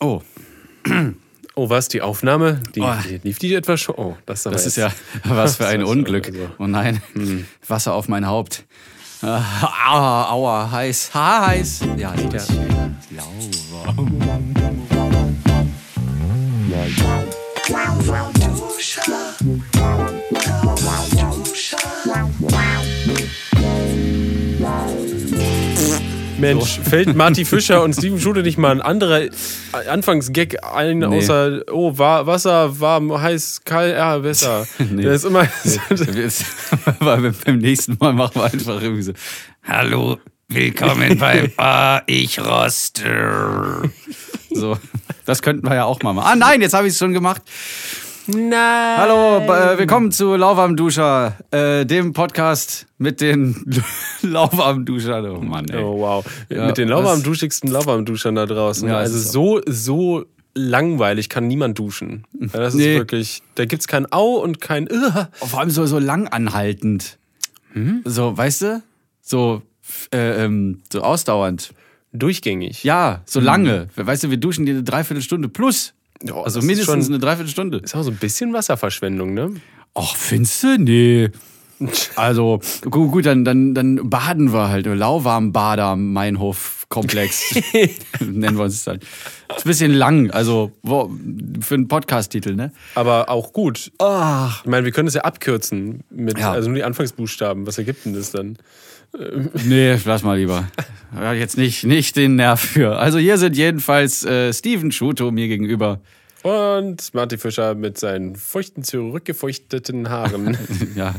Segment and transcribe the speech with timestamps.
[0.00, 0.20] Oh,
[1.56, 1.88] Oh, was?
[1.88, 2.60] Die Aufnahme?
[2.74, 2.92] Die, Oh.
[3.08, 3.94] die, lief die etwas schon?
[3.96, 4.92] Oh, das das ist jetzt-
[5.24, 6.26] ja was für ein Unglück.
[6.26, 7.00] also- Oh nein,
[7.68, 8.64] Wasser auf mein Haupt.
[9.22, 9.42] Ah,
[9.88, 11.80] Aua, aua, heiß, ha, heiß.
[11.96, 12.58] Ja, das ist
[13.10, 14.18] lauwarm.
[26.44, 29.22] Mensch, fällt Marty Fischer und Steven Schute nicht mal ein anderer
[29.88, 31.06] Anfangsgag ein, Nee.
[31.06, 34.66] außer, oh, war, Wasser, warm, heiß, kalt, ja, besser.
[34.90, 35.04] Nee.
[35.04, 35.46] Das ist immer.
[37.00, 39.12] Weil beim nächsten Mal machen wir einfach irgendwie so.
[39.66, 43.90] Hallo, willkommen beim Ah, ich roste.
[44.50, 44.76] So,
[45.24, 46.28] das könnten wir ja auch mal machen.
[46.30, 47.40] Ah nein, jetzt habe ich es schon gemacht.
[48.26, 48.98] Nein.
[48.98, 53.54] Hallo, äh, willkommen zu Lauwarmduscher, äh, dem Podcast mit den
[54.22, 55.26] Lauwarmduschern.
[55.28, 55.82] Oh Mann, ey.
[55.82, 56.24] Oh, wow.
[56.48, 58.88] Ja, Mit den was- lauwarmduschigsten Lauwarmduschern da draußen.
[58.88, 60.24] Ja, also so, so
[60.54, 62.24] langweilig kann niemand duschen.
[62.40, 62.96] Ja, das ist Nee.
[62.96, 65.26] wirklich, da gibt's kein Au und kein Ugh.
[65.34, 67.18] Vor allem so, so lang anhaltend.
[68.04, 68.82] So, weißt du?
[69.20, 69.62] So,
[70.14, 71.74] äh, ähm, so ausdauernd.
[72.12, 72.84] durchgängig.
[72.84, 73.88] Ja, so lange.
[73.96, 75.93] Weißt du, wir duschen dir eine Dreiviertelstunde plus.
[76.22, 77.78] Ja, Also mindestens schon, eine Dreiviertelstunde.
[77.78, 79.54] ist auch so ein bisschen Wasserverschwendung, ne?
[79.94, 80.78] Ach, findest du?
[80.78, 81.30] Nee.
[82.16, 84.86] Also, gut, gut dann, dann, dann baden wir halt.
[84.86, 87.54] Lauwarm-Bader, Meinhof-Komplex.
[88.20, 89.02] Nennen wir uns das halt.
[89.56, 91.10] Ist ein bisschen lang, also wo,
[91.60, 92.72] für einen Podcast-Titel, ne?
[92.94, 93.90] Aber auch gut.
[93.98, 94.62] Ach.
[94.64, 96.52] Ich meine, wir können es ja abkürzen mit, Ja.
[96.52, 97.66] also nur die Anfangsbuchstaben.
[97.66, 98.56] Was ergibt denn das dann?
[99.64, 100.68] Nee, lass mal lieber.
[101.34, 102.98] Jetzt nicht, nicht den Nerv für.
[102.98, 106.00] Also hier sind jedenfalls äh, Steven Schuto mir gegenüber.
[106.44, 110.58] Und Marty Fischer mit seinen feuchten, zurückgefeuchteten Haaren.
[110.94, 111.14] Ja.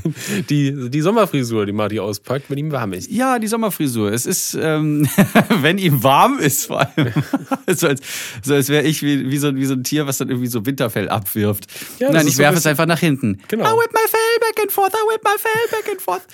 [0.50, 3.10] die, die Sommerfrisur, die Marty auspackt, wenn ihm warm ist.
[3.10, 4.12] Ja, die Sommerfrisur.
[4.12, 5.09] Es ist, ähm,
[5.62, 7.12] wenn ihm warm ist, vor allem.
[7.68, 8.02] so als,
[8.44, 10.66] so als wäre ich wie, wie, so, wie so ein Tier, was dann irgendwie so
[10.66, 11.66] Winterfell abwirft.
[12.00, 13.40] Ja, Nein, ich so werfe es einfach nach hinten.
[13.48, 13.66] Genau.
[13.66, 16.28] I whip my fell back and forth, I whip my fell back and forth.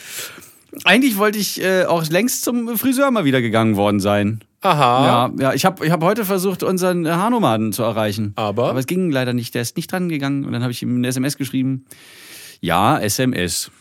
[0.84, 4.42] Eigentlich wollte ich äh, auch längst zum Friseur mal wieder gegangen worden sein.
[4.62, 5.06] Aha.
[5.06, 8.34] Ja, ja, ich habe ich hab heute versucht, unseren Haarnomaden zu erreichen.
[8.36, 8.70] Aber?
[8.70, 9.56] Aber es ging leider nicht.
[9.56, 10.46] Der ist nicht dran gegangen.
[10.46, 11.86] Und dann habe ich ihm eine SMS geschrieben.
[12.62, 13.72] Ja, SMS.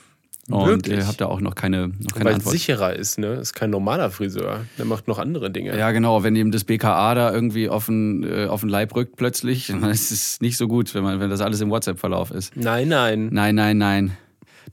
[0.49, 2.53] Und äh, habe da auch noch keine, noch keine Weil Antwort.
[2.53, 3.34] sicherer ist, ne?
[3.34, 4.65] Ist kein normaler Friseur.
[4.78, 5.78] Der macht noch andere Dinge.
[5.78, 6.22] Ja, genau.
[6.25, 9.84] Wenn ihm das BKA da irgendwie auf den, äh, auf den Leib rückt plötzlich, dann
[9.84, 12.57] ist es nicht so gut, wenn, man, wenn das alles im WhatsApp-Verlauf ist.
[12.57, 13.28] Nein, nein.
[13.31, 14.17] Nein, nein, nein.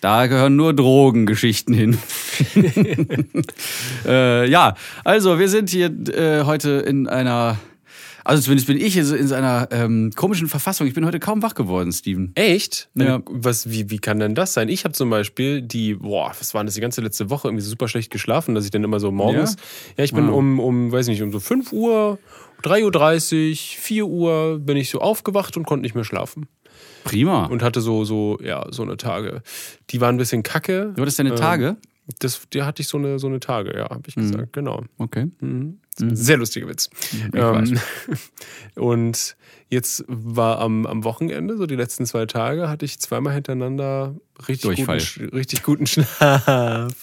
[0.01, 1.97] Da gehören nur Drogengeschichten hin.
[4.05, 7.57] äh, ja, also wir sind hier äh, heute in einer,
[8.23, 10.87] also zumindest bin ich in so- in so einer ähm, komischen Verfassung.
[10.87, 12.31] Ich bin heute kaum wach geworden, Steven.
[12.35, 12.89] Echt?
[12.95, 13.21] Ja.
[13.25, 14.69] Was, wie, wie kann denn das sein?
[14.69, 17.87] Ich habe zum Beispiel die, boah, was war das die ganze letzte Woche, irgendwie super
[17.87, 19.55] schlecht geschlafen, dass ich dann immer so morgens,
[19.97, 20.35] ja, ich bin Wow.
[20.35, 22.19] um, um, weiß nicht, um so 5 Uhr,
[22.63, 26.47] 3.30 Uhr, 4 Uhr bin ich so aufgewacht und konnte nicht mehr schlafen.
[27.07, 27.45] Prima.
[27.45, 29.41] Und hatte so, so, ja, so eine Tage.
[29.89, 30.93] Die waren ein bisschen kacke.
[30.95, 31.77] Du hattest deine Tage?
[32.19, 34.83] Das, die hatte ich so eine, so eine Tage, ja, habe ich gesagt, genau.
[34.97, 35.29] Okay.
[35.97, 36.89] Sehr lustiger Witz.
[37.33, 37.77] Ähm,
[38.75, 39.35] und
[39.67, 44.15] jetzt war am, am Wochenende, so die letzten zwei Tage, hatte ich zweimal hintereinander
[44.47, 44.99] richtig Durchfall.
[44.99, 46.95] guten, richtig guten Schlaf.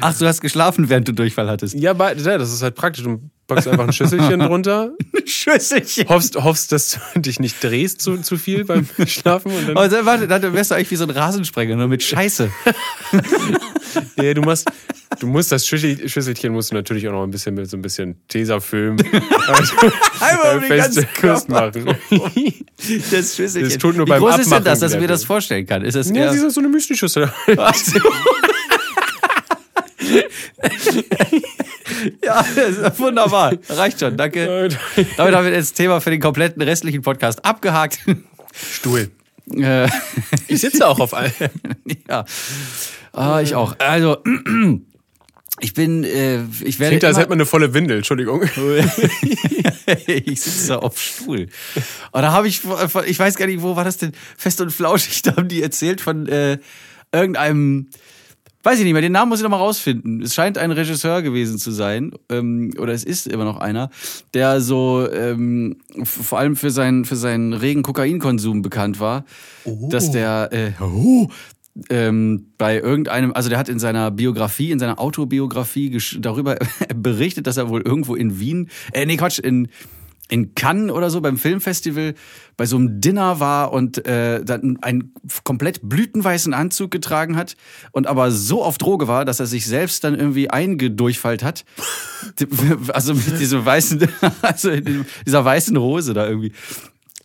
[0.00, 1.74] Ach, du hast geschlafen, während du Durchfall hattest.
[1.74, 3.04] Ja, das ist halt praktisch.
[3.04, 4.92] Du packst einfach ein Schüsselchen drunter,
[5.26, 6.08] Schüsselchen.
[6.08, 9.52] hoffst, hoffst, dass du dich nicht drehst zu, zu viel beim Schlafen.
[9.52, 12.02] Und dann, Aber dann, warte, dann wärst du eigentlich wie so ein Rasensprenger, nur mit
[12.02, 12.50] Scheiße.
[14.16, 14.70] ja, du, musst,
[15.18, 17.82] du musst das Schüssel, Schüsselchen musst du natürlich auch noch ein bisschen mit so ein
[17.82, 18.96] bisschen Tesafilm
[19.48, 19.74] also,
[20.20, 21.96] Einmal um den fest, festmachen.
[23.10, 23.68] Das Schüsselchen.
[23.68, 25.66] Das tut nur Wie beim groß ist denn Abmachen das, dass ich mir das vorstellen
[25.66, 25.82] kann?
[25.84, 26.32] Ist das Ja, eher...
[26.32, 27.32] sie ist so eine Müsli-Schüssel.
[27.48, 27.92] Ja, das
[32.54, 33.52] ist wunderbar.
[33.68, 34.68] Reicht schon, danke.
[35.16, 38.00] Damit haben wir das Thema für den kompletten restlichen Podcast abgehakt.
[38.72, 39.10] Stuhl.
[39.56, 39.88] Äh,
[40.48, 41.32] Ich sitze auch auf allem.
[42.08, 42.24] ja.
[43.12, 43.74] Ah, ich auch.
[43.78, 44.18] Also,
[45.60, 48.42] ich bin, äh, ich werde Klingt, als immer- hätte man eine volle Windel, Entschuldigung.
[50.06, 51.48] ich sitze auf Stuhl.
[52.12, 52.62] Und da habe ich,
[53.06, 54.12] ich weiß gar nicht, wo war das denn?
[54.36, 56.58] Fest und flauschig, da haben die erzählt von äh,
[57.12, 57.88] irgendeinem,
[58.62, 60.22] weiß ich nicht mehr, den Namen muss ich noch mal rausfinden.
[60.22, 63.90] Es scheint ein Regisseur gewesen zu sein, ähm, oder es ist immer noch einer,
[64.34, 69.24] der so ähm, vor allem für seinen, für seinen regen Kokainkonsum bekannt war.
[69.64, 71.28] Dass der, äh, oh,
[71.88, 76.56] ähm, bei irgendeinem, also der hat in seiner Biografie, in seiner Autobiografie darüber
[76.94, 79.68] berichtet, dass er wohl irgendwo in Wien, äh, nee, Quatsch, in,
[80.30, 82.14] in Cannes oder so beim Filmfestival
[82.56, 85.12] bei so einem Dinner war und äh, dann einen
[85.44, 87.56] komplett blütenweißen Anzug getragen hat
[87.92, 91.64] und aber so auf Droge war, dass er sich selbst dann irgendwie eingedurchfallt hat.
[92.92, 94.08] also mit diesem weißen,
[94.42, 96.52] also in dieser weißen Hose da irgendwie.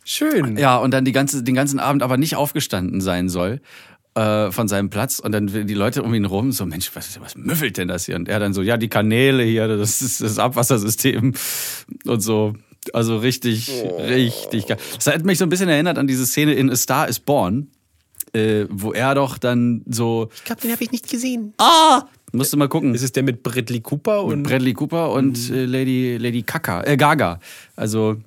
[0.03, 0.57] Schön.
[0.57, 3.59] Ja, und dann die ganze, den ganzen Abend aber nicht aufgestanden sein soll
[4.15, 7.35] äh, von seinem Platz und dann die Leute um ihn rum so, Mensch, was, was
[7.35, 8.15] müffelt denn das hier?
[8.15, 11.33] Und er dann so, ja, die Kanäle hier, das ist das Abwassersystem
[12.05, 12.53] und so.
[12.93, 13.97] Also richtig, oh.
[14.01, 14.77] richtig geil.
[14.95, 17.67] Das hat mich so ein bisschen erinnert an diese Szene in A Star is Born,
[18.33, 20.29] äh, wo er doch dann so.
[20.35, 21.53] Ich glaube, den habe ich nicht gesehen.
[21.57, 22.03] Ah!
[22.31, 22.93] Musst du mal gucken.
[22.93, 24.41] Ist es der mit Bradley Cooper und.
[24.41, 25.55] Mit Bradley Cooper und mhm.
[25.55, 27.39] äh, Lady, Lady Kaka, äh, Gaga.
[27.75, 28.17] Also.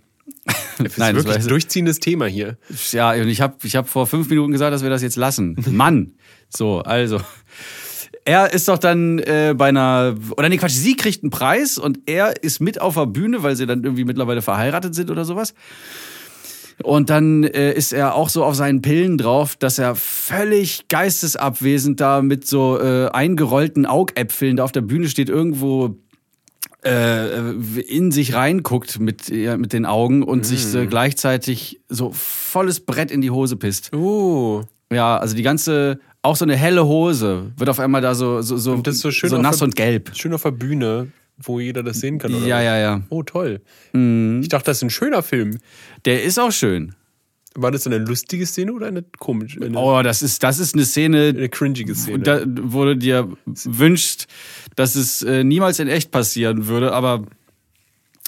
[0.79, 2.57] Das ist Nein, wirklich das ein durchziehendes Thema hier.
[2.93, 5.57] Ja, und ich habe ich hab vor fünf Minuten gesagt, dass wir das jetzt lassen.
[5.73, 6.13] Mann!
[6.51, 7.21] So, also
[8.29, 12.01] er ist doch dann äh, bei einer, oder nee, Quatsch, sie kriegt einen Preis und
[12.05, 15.55] er ist mit auf der Bühne, weil sie dann irgendwie mittlerweile verheiratet sind oder sowas.
[16.83, 22.01] Und dann äh, ist er auch so auf seinen Pillen drauf, dass er völlig geistesabwesend
[22.03, 25.97] da mit so äh, eingerollten Augäpfeln da auf der Bühne steht, irgendwo
[26.85, 30.45] äh, in sich reinguckt mit, ja, mit den Augen und mm.
[30.45, 33.91] sich so gleichzeitig so volles Brett in die Hose pisst.
[33.95, 34.65] Uh.
[34.93, 35.99] Ja, also die ganze
[36.29, 39.63] auch so eine helle Hose wird auf einmal da so, so, so, so, so nass
[39.63, 40.11] und gelb.
[40.15, 41.09] Schön auf der Bühne,
[41.39, 42.35] wo jeder das sehen kann.
[42.35, 42.47] Oder?
[42.47, 43.03] Ja, ja, ja.
[43.09, 43.63] Oh, toll.
[43.93, 44.41] Mhm.
[44.43, 45.59] Ich dachte, das ist ein schöner Film.
[46.05, 46.95] Der ist auch schön.
[47.55, 49.61] War das eine lustige Szene oder eine komische?
[49.65, 51.29] Eine oh, das ist, das ist eine Szene.
[51.29, 52.19] Eine cringige Szene.
[52.19, 54.27] Da, wo du dir wünschst,
[54.77, 57.25] dass es äh, niemals in echt passieren würde, aber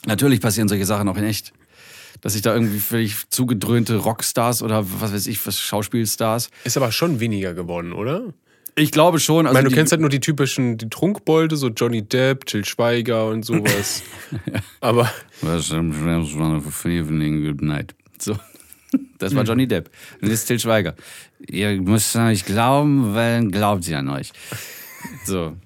[0.07, 1.53] natürlich passieren solche Sachen auch in echt
[2.21, 6.51] dass ich da irgendwie völlig zugedröhnte Rockstars oder was weiß ich, was Schauspielstars.
[6.65, 8.33] Ist aber schon weniger geworden, oder?
[8.77, 9.47] Ich glaube schon.
[9.47, 12.65] Also ich meine, du kennst halt nur die typischen die Trunkbolde, so Johnny Depp, Till
[12.65, 14.03] Schweiger und sowas.
[14.81, 15.11] aber.
[15.43, 15.71] Was
[17.43, 17.95] good night.
[18.19, 18.37] So.
[19.19, 19.91] Das war Johnny Depp.
[20.21, 20.95] Und jetzt Till Schweiger.
[21.47, 24.33] Ihr müsst an euch glauben, weil glaubt sie an euch.
[25.25, 25.57] So.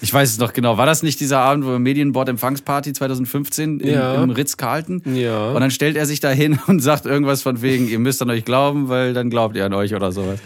[0.00, 0.78] Ich weiß es noch genau.
[0.78, 4.22] War das nicht dieser Abend, wo Medienboard Empfangsparty 2015 in, ja.
[4.22, 5.02] im Ritz-Carlton?
[5.14, 5.50] Ja.
[5.50, 8.30] Und dann stellt er sich da hin und sagt irgendwas von wegen, ihr müsst an
[8.30, 10.40] euch glauben, weil dann glaubt ihr an euch oder sowas.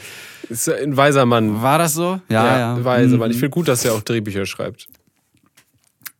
[0.49, 1.63] Ist ein weiser Mann.
[1.63, 2.21] War das so?
[2.29, 2.59] Ja, ja.
[2.59, 2.85] ja.
[2.85, 3.31] Weiser Mann.
[3.31, 4.89] Ich finde gut, dass er auch Drehbücher schreibt.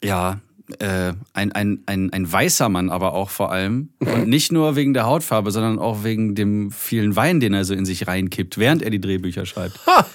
[0.03, 0.41] Ja,
[0.79, 3.91] äh, ein, ein, ein, ein weißer Mann aber auch vor allem.
[3.99, 7.75] Und nicht nur wegen der Hautfarbe, sondern auch wegen dem vielen Wein, den er so
[7.75, 9.87] in sich reinkippt, während er die Drehbücher schreibt.
[9.87, 10.07] Ha!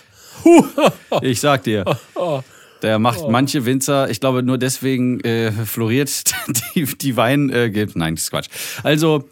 [1.22, 1.86] Ich sag dir.
[2.82, 6.24] Der macht manche Winzer, ich glaube nur deswegen äh, floriert
[6.76, 7.50] die, die Wein.
[7.50, 7.88] Äh.
[7.96, 8.50] Nein, das ist Quatsch.
[8.84, 9.28] Also,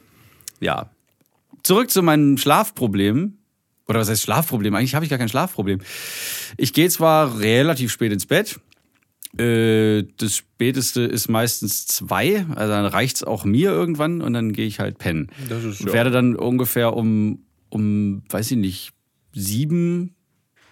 [0.60, 0.90] ja.
[1.64, 3.38] Zurück zu meinem Schlafproblem.
[3.88, 4.76] Oder was heißt Schlafproblem?
[4.76, 5.80] Eigentlich habe ich gar kein Schlafproblem.
[6.58, 8.60] Ich gehe zwar relativ spät ins Bett.
[9.38, 14.66] Äh, das späteste ist meistens zwei, also dann reicht's auch mir irgendwann und dann gehe
[14.66, 15.30] ich halt pennen.
[15.48, 15.94] Das ist ja.
[15.94, 18.94] Werde dann ungefähr um, um, weiß ich nicht,
[19.34, 20.16] sieben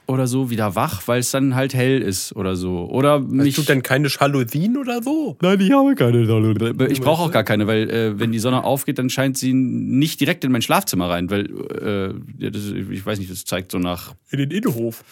[0.08, 2.90] oder so wieder wach, weil es dann halt hell ist oder so.
[2.90, 3.58] Oder mich.
[3.58, 5.38] Hast du denn keine Jalousien oder so?
[5.42, 6.92] Nein, ich habe keine Jalousien.
[6.92, 10.20] Ich brauche auch gar keine, weil äh, wenn die Sonne aufgeht, dann scheint sie nicht
[10.20, 14.14] direkt in mein Schlafzimmer rein, weil äh, das, ich weiß nicht, das zeigt so nach.
[14.32, 15.04] In den Innenhof.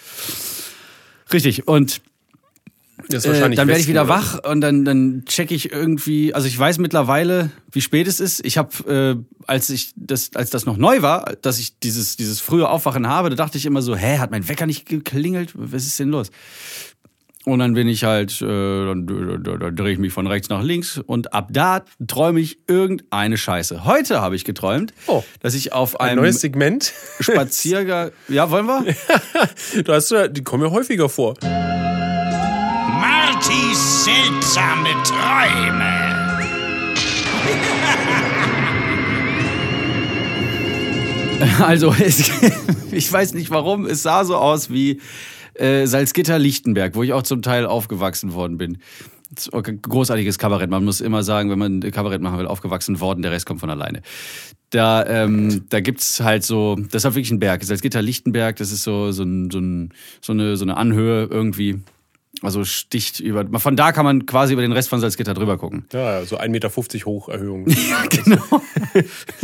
[1.31, 1.68] Richtig.
[1.68, 2.01] Und
[3.10, 6.34] das ist wahrscheinlich äh, dann werde ich wieder wach und dann, dann check ich irgendwie,
[6.34, 8.45] also ich weiß mittlerweile, wie spät es ist.
[8.45, 12.40] Ich habe, äh, als ich das, als das noch neu war, dass ich dieses, dieses
[12.40, 15.51] frühe Aufwachen habe, da dachte ich immer so, hä, hat mein Wecker nicht geklingelt?
[15.56, 16.30] Was ist denn los?
[17.45, 20.63] Und dann bin ich halt, äh, dann, dann, dann drehe ich mich von rechts nach
[20.63, 23.84] links und ab da träume ich irgendeine Scheiße.
[23.84, 28.12] Heute habe ich geträumt, oh, dass ich auf einem ein neues Segment Spaziergang.
[28.30, 28.85] ja, wollen wir?
[29.83, 31.33] du hast ja, die kommen ja häufiger vor.
[34.04, 35.94] Seltsame Träume.
[41.60, 42.31] Also, es,
[42.92, 45.00] ich weiß nicht warum, es sah so aus wie
[45.54, 48.80] äh, Salzgitter-Lichtenberg, wo ich auch zum Teil aufgewachsen worden bin.
[49.52, 50.69] Großartiges Kabarett.
[50.69, 53.69] Man muss immer sagen, wenn man Kabarett machen will, aufgewachsen worden, der Rest kommt von
[53.69, 54.02] alleine.
[54.69, 57.64] Da, ähm, da gibt's halt so, das ist halt wirklich ein Berg.
[57.64, 61.81] Salzgitter-Lichtenberg, das ist so, so, ein, so, ein, so, eine, so eine Anhöhe irgendwie.
[62.44, 63.45] Also sticht über.
[63.59, 65.85] Von da kann man quasi über den Rest von Salzgitter drüber gucken.
[65.94, 66.69] Ja, so 1,50 Meter
[67.06, 67.68] hoch Erhöhung.
[67.69, 68.62] ja, genau.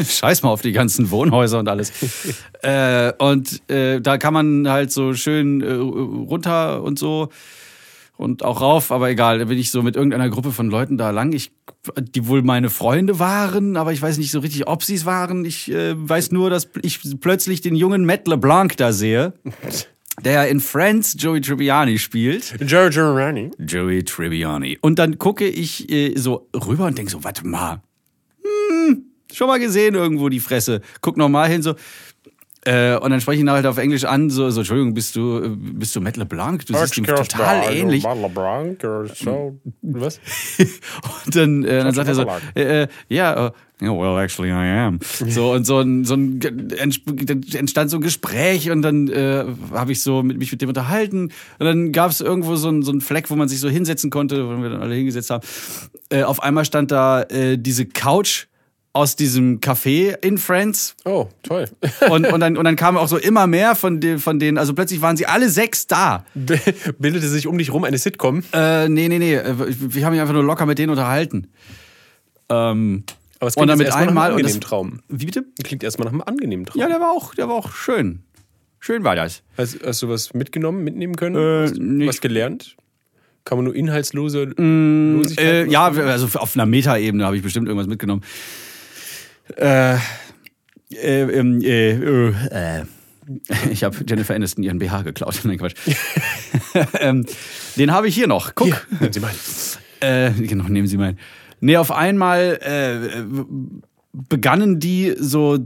[0.03, 1.93] Scheiß mal auf die ganzen Wohnhäuser und alles.
[2.61, 7.29] äh, und äh, da kann man halt so schön äh, runter und so
[8.19, 11.11] und auch rauf, aber egal, da bin ich so mit irgendeiner Gruppe von Leuten da
[11.11, 11.53] lang, ich,
[11.97, 15.45] die wohl meine Freunde waren, aber ich weiß nicht so richtig, ob sie es waren.
[15.45, 19.31] Ich äh, weiß nur, dass ich plötzlich den jungen Matt LeBlanc da sehe
[20.23, 22.55] der in Friends Joey Tribbiani spielt.
[22.61, 23.51] Joey Tribbiani.
[23.57, 24.77] Joey Tribbiani.
[24.81, 27.81] Und dann gucke ich äh, so rüber und denke so, warte mal,
[28.43, 30.81] hm, schon mal gesehen irgendwo die Fresse.
[31.01, 31.75] Guck nochmal hin, so.
[32.65, 35.41] Äh, und dann spreche ich ihn halt auf Englisch an, so, so Entschuldigung, bist du,
[35.41, 36.65] äh, bist du Matt LeBlanc?
[36.65, 38.03] Du siehst ihm total ähnlich.
[39.81, 40.19] Was?
[41.25, 44.99] Und dann, äh, dann sagt er so, äh, äh, ja, yeah, well, actually I am.
[45.01, 49.91] So, und so ein, so ein, ents- entstand so ein Gespräch und dann äh, habe
[49.91, 52.91] ich so mit, mich mit dem unterhalten und dann gab es irgendwo so ein, so
[52.91, 55.45] ein Fleck, wo man sich so hinsetzen konnte, wo wir dann alle hingesetzt haben.
[56.09, 58.45] Äh, auf einmal stand da äh, diese Couch
[58.91, 61.65] aus diesem Café in Friends Oh, toll.
[62.09, 64.73] und, und, dann, und dann kamen auch so immer mehr von, den, von denen, also
[64.73, 66.25] plötzlich waren sie alle sechs da.
[66.33, 68.43] Bildete sich um dich rum eine Sitcom.
[68.51, 71.47] Äh, nee, nee, nee, äh, wir haben mich einfach nur locker mit denen unterhalten.
[72.49, 73.03] Ähm,
[73.39, 74.99] Aber es und klingt dann jetzt mit erstmal nach einem und angenehmen das, Traum.
[75.07, 75.45] Wie bitte?
[75.63, 76.81] Klingt erstmal nach einem angenehmen Traum.
[76.81, 78.23] Ja, der war auch, der war auch schön.
[78.79, 79.43] Schön war das.
[79.57, 81.35] Hast, hast du was mitgenommen, mitnehmen können?
[81.35, 82.75] Äh, hast du was gelernt?
[83.45, 87.87] Kann man nur inhaltslose Äh, Losigkeit ja, also auf einer Metaebene habe ich bestimmt irgendwas
[87.87, 88.23] mitgenommen.
[89.57, 89.95] Äh,
[90.91, 92.85] äh, ähm, äh, äh, äh.
[93.71, 95.39] Ich habe Jennifer Aniston ihren BH geklaut.
[95.43, 95.75] Nein, Quatsch.
[96.99, 97.25] ähm,
[97.75, 98.55] den habe ich hier noch.
[98.55, 98.67] Guck.
[98.67, 99.33] Hier, nehmen Sie mal.
[100.01, 101.15] Äh, genau, nehmen Sie mal.
[101.61, 103.23] Nee, auf einmal äh,
[104.11, 105.59] begannen die so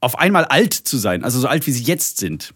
[0.00, 1.24] auf einmal alt zu sein.
[1.24, 2.52] Also so alt, wie sie jetzt sind.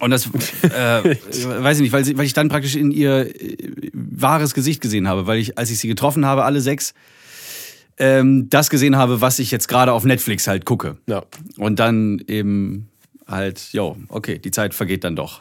[0.00, 3.56] Und das, äh, weiß ich nicht, weil, sie, weil ich dann praktisch in ihr äh,
[3.92, 6.94] wahres Gesicht gesehen habe, weil ich, als ich sie getroffen habe, alle sechs,
[7.98, 10.98] ähm, das gesehen habe, was ich jetzt gerade auf Netflix halt gucke.
[11.06, 11.24] Ja.
[11.56, 12.88] Und dann eben
[13.26, 15.40] halt, jo, okay, die Zeit vergeht dann doch.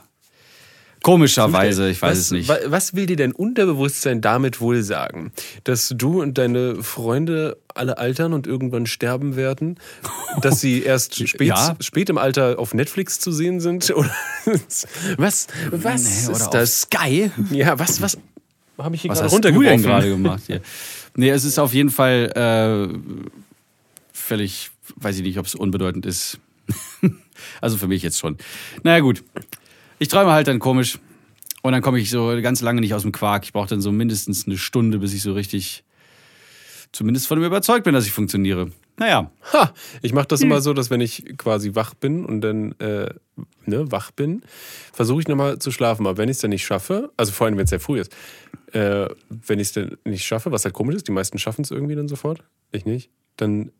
[1.03, 2.47] Komischerweise, ich weiß was, es nicht.
[2.49, 5.31] wa- Was will dir dein Unterbewusstsein damit wohl sagen?
[5.63, 9.79] Dass du und deine Freunde alle altern und irgendwann sterben werden?
[10.41, 11.75] Dass sie erst spät, Ja.
[11.79, 13.89] spät im Alter auf Netflix zu sehen sind?
[13.95, 14.11] Oder
[15.17, 16.81] was was Nee, ist das?
[16.81, 17.31] Sky?
[17.49, 18.17] Ja, was, was
[18.77, 19.83] habe ich hier Was gerade hast du denn runtergeworfen?
[19.89, 20.61] gerade gemacht hier?
[21.13, 22.31] Nee, es ist auf jeden Fall
[22.93, 22.97] äh,
[24.13, 26.39] völlig, weiß ich nicht, ob es unbedeutend ist.
[27.59, 28.37] also für mich jetzt schon.
[28.83, 29.21] Naja, gut.
[30.01, 30.97] Ich träume halt dann komisch.
[31.61, 33.43] Und dann komme ich so ganz lange nicht aus dem Quark.
[33.43, 35.83] Ich brauche dann so mindestens eine Stunde, bis ich so richtig
[36.91, 38.71] zumindest von mir überzeugt bin, dass ich funktioniere.
[38.97, 39.29] Naja.
[39.53, 40.27] Ha, ich mache Hm.
[40.29, 43.13] das immer so, dass wenn ich quasi wach bin und dann äh,
[43.67, 44.41] ne, wach bin,
[44.91, 46.07] versuche ich nochmal zu schlafen.
[46.07, 48.11] Aber wenn ich es dann nicht schaffe, also vor allem, wenn es sehr früh ist,
[48.73, 51.69] äh, wenn ich es dann nicht schaffe, was halt komisch ist, die meisten schaffen es
[51.69, 53.71] irgendwie dann sofort, ich nicht, dann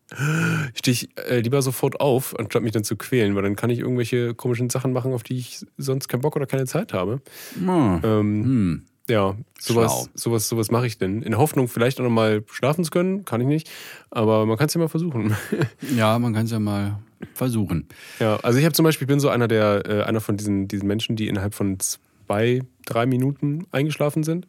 [0.74, 3.79] stehe ich äh, lieber sofort auf, anstatt mich dann zu quälen, weil dann kann ich
[3.79, 7.22] irgendwelche komischen Sachen machen, auf die ich sonst keinen Bock oder keine Zeit habe.
[7.58, 8.01] Hm.
[8.03, 9.74] Ähm, Ja, Schlau.
[9.88, 11.22] sowas, sowas, sowas mache ich denn.
[11.22, 13.70] In der Hoffnung, vielleicht auch nochmal schlafen zu können, kann ich nicht.
[14.10, 15.36] Aber man kann es ja mal versuchen.
[15.96, 17.00] Ja, man kann es ja mal
[17.34, 17.88] versuchen.
[18.20, 20.67] Ja, also ich habe zum Beispiel, ich bin so einer der, äh, einer von diesen,
[20.67, 24.48] diesen Menschen, die innerhalb von zwei, drei Minuten eingeschlafen sind.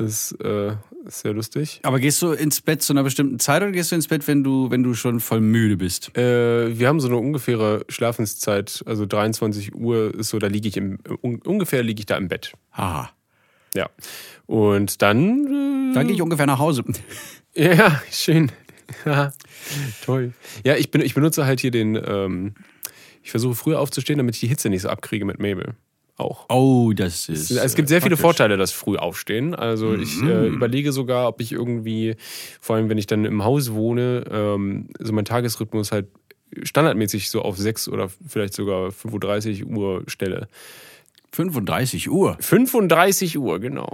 [0.00, 1.80] Das ist, äh, ist sehr lustig.
[1.82, 4.42] Aber gehst du ins Bett zu einer bestimmten Zeit oder gehst du ins Bett, wenn
[4.42, 6.16] du, wenn du schon voll müde bist?
[6.16, 10.76] Äh, wir haben so eine ungefähre Schlafenszeit, also 23 Uhr ist so, da liege ich
[10.76, 12.54] im, un, ungefähr liege ich da im Bett.
[12.72, 13.10] Haha.
[13.74, 13.90] Ja.
[14.46, 16.84] Und dann, Dann gehe ich ungefähr nach Hause.
[17.54, 18.50] äh, ja, schön.
[20.04, 20.32] Toll.
[20.64, 22.54] Ja, ich, bin, ich benutze halt hier den, ähm,
[23.22, 25.74] ich versuche früher aufzustehen, damit ich die Hitze nicht so abkriege mit Mabel.
[26.20, 26.44] Auch.
[26.50, 27.50] Oh, das ist.
[27.50, 28.20] Es gibt äh, sehr viele praktisch.
[28.20, 29.54] Vorteile, das früh aufstehen.
[29.54, 32.16] Also ich äh, überlege sogar, ob ich irgendwie,
[32.60, 36.08] vor allem wenn ich dann im Haus wohne, ähm, so mein Tagesrhythmus halt
[36.62, 40.48] standardmäßig so auf 6 oder vielleicht sogar 35 Uhr stelle.
[41.32, 42.36] 35 Uhr.
[42.40, 43.90] 35 Uhr, genau.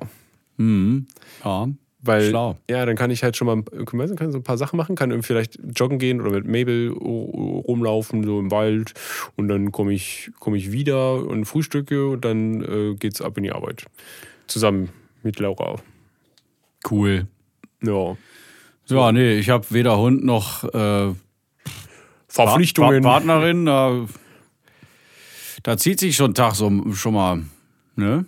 [0.57, 1.07] Mhm.
[1.45, 1.69] Ja.
[2.07, 2.57] Weil, Schlau.
[2.71, 5.27] ja, dann kann ich halt schon mal kann so ein paar Sachen machen, kann irgendwie
[5.27, 8.95] vielleicht joggen gehen oder mit Mabel ru- rumlaufen, so im Wald.
[9.37, 13.43] Und dann komme ich, komm ich wieder und frühstücke und dann äh, geht's ab in
[13.45, 13.87] die Arbeit.
[14.47, 14.91] Zusammen
[15.23, 15.77] mit Laura.
[16.91, 17.27] Cool.
[17.83, 18.17] Ja.
[18.89, 21.13] Ja, nee, ich habe weder Hund noch äh,
[22.29, 23.03] Verpflichtungen.
[23.03, 23.67] Pa- Partnerin.
[23.67, 24.07] Da,
[25.63, 27.43] da zieht sich schon ein Tag so, schon mal.
[27.97, 28.27] Ne?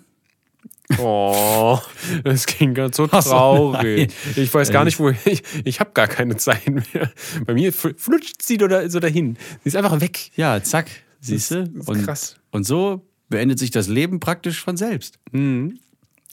[0.97, 1.79] Oh,
[2.25, 4.09] das klingt ganz so so, traurig.
[4.09, 4.35] nein.
[4.37, 5.43] ich weiß gar nicht, wo ich.
[5.65, 7.13] Ich habe gar keine Zeit mehr.
[7.45, 9.37] Bei mir fl- flutscht sie oder so dahin.
[9.65, 10.31] Sie ist einfach weg.
[10.37, 10.89] Ja, zack.
[11.21, 11.71] Siehst du?
[11.87, 12.37] Und, krass.
[12.53, 15.19] und so beendet sich das Leben praktisch von selbst.
[15.33, 15.79] Mhm.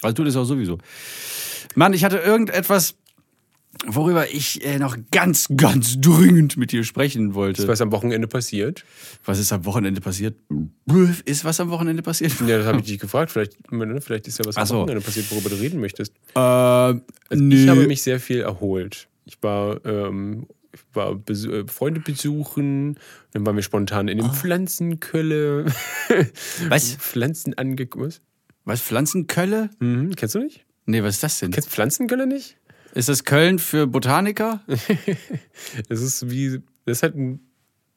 [0.02, 0.78] Also tut es auch sowieso.
[1.76, 2.96] Mann, ich hatte irgendetwas,
[3.88, 7.68] worüber ich äh, noch ganz, ganz dringend mit dir sprechen wollte.
[7.68, 8.84] Was am Wochenende passiert?
[9.26, 10.36] Was ist am Wochenende passiert?
[11.26, 12.34] Ist was am Wochenende passiert?
[12.48, 13.32] Ja, das habe ich dich gefragt.
[13.32, 14.76] Vielleicht, ne, vielleicht ist ja was am so.
[14.80, 16.14] Wochenende passiert, worüber du reden möchtest.
[16.36, 17.02] Äh, Also.
[17.32, 19.08] Ich habe mich sehr viel erholt.
[19.26, 22.98] Ich war, ähm, ich war besu- äh, Freunde besuchen,
[23.32, 25.66] dann waren wir spontan in dem Pflanzenkölle.
[26.70, 26.96] Was?
[26.96, 28.22] Pflanzen angeguckt.
[28.66, 28.82] Was?
[28.82, 29.70] Pflanzenkölle?
[29.80, 30.16] Mhm.
[30.16, 30.66] Kennst du nicht?
[30.88, 31.50] Nee, was ist das denn?
[31.52, 32.58] Kennst du Pflanzenkölle nicht?
[32.96, 34.62] Ist das Köln für Botaniker?
[35.90, 37.40] Es ist wie, das ist halt ein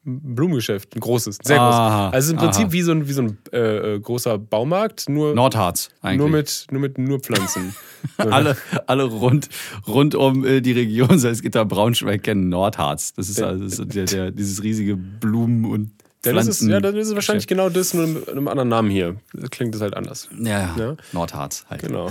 [0.03, 2.13] Blumengeschäft, ein großes, sehr Aha, großes.
[2.13, 2.71] Also im Prinzip aha.
[2.71, 6.17] wie so ein, wie so ein äh, äh, großer Baumarkt, nur, Nordharz eigentlich.
[6.19, 7.75] nur, mit, nur mit nur Pflanzen.
[8.17, 9.49] alle, alle rund,
[9.87, 13.13] rund um äh, die Region Salzgitter Braunschweig kennen Nordharz.
[13.13, 15.91] Das ist also so der, der, dieses riesige Blumen- und
[16.25, 16.69] Ja, das ist, Pflanzen.
[16.71, 19.15] ja, das ist wahrscheinlich genau das, nur mit einem anderen Namen hier.
[19.33, 20.27] Das klingt das halt anders.
[20.37, 20.95] ja, Ja.
[21.13, 21.81] Nordharz halt.
[21.81, 22.09] Genau.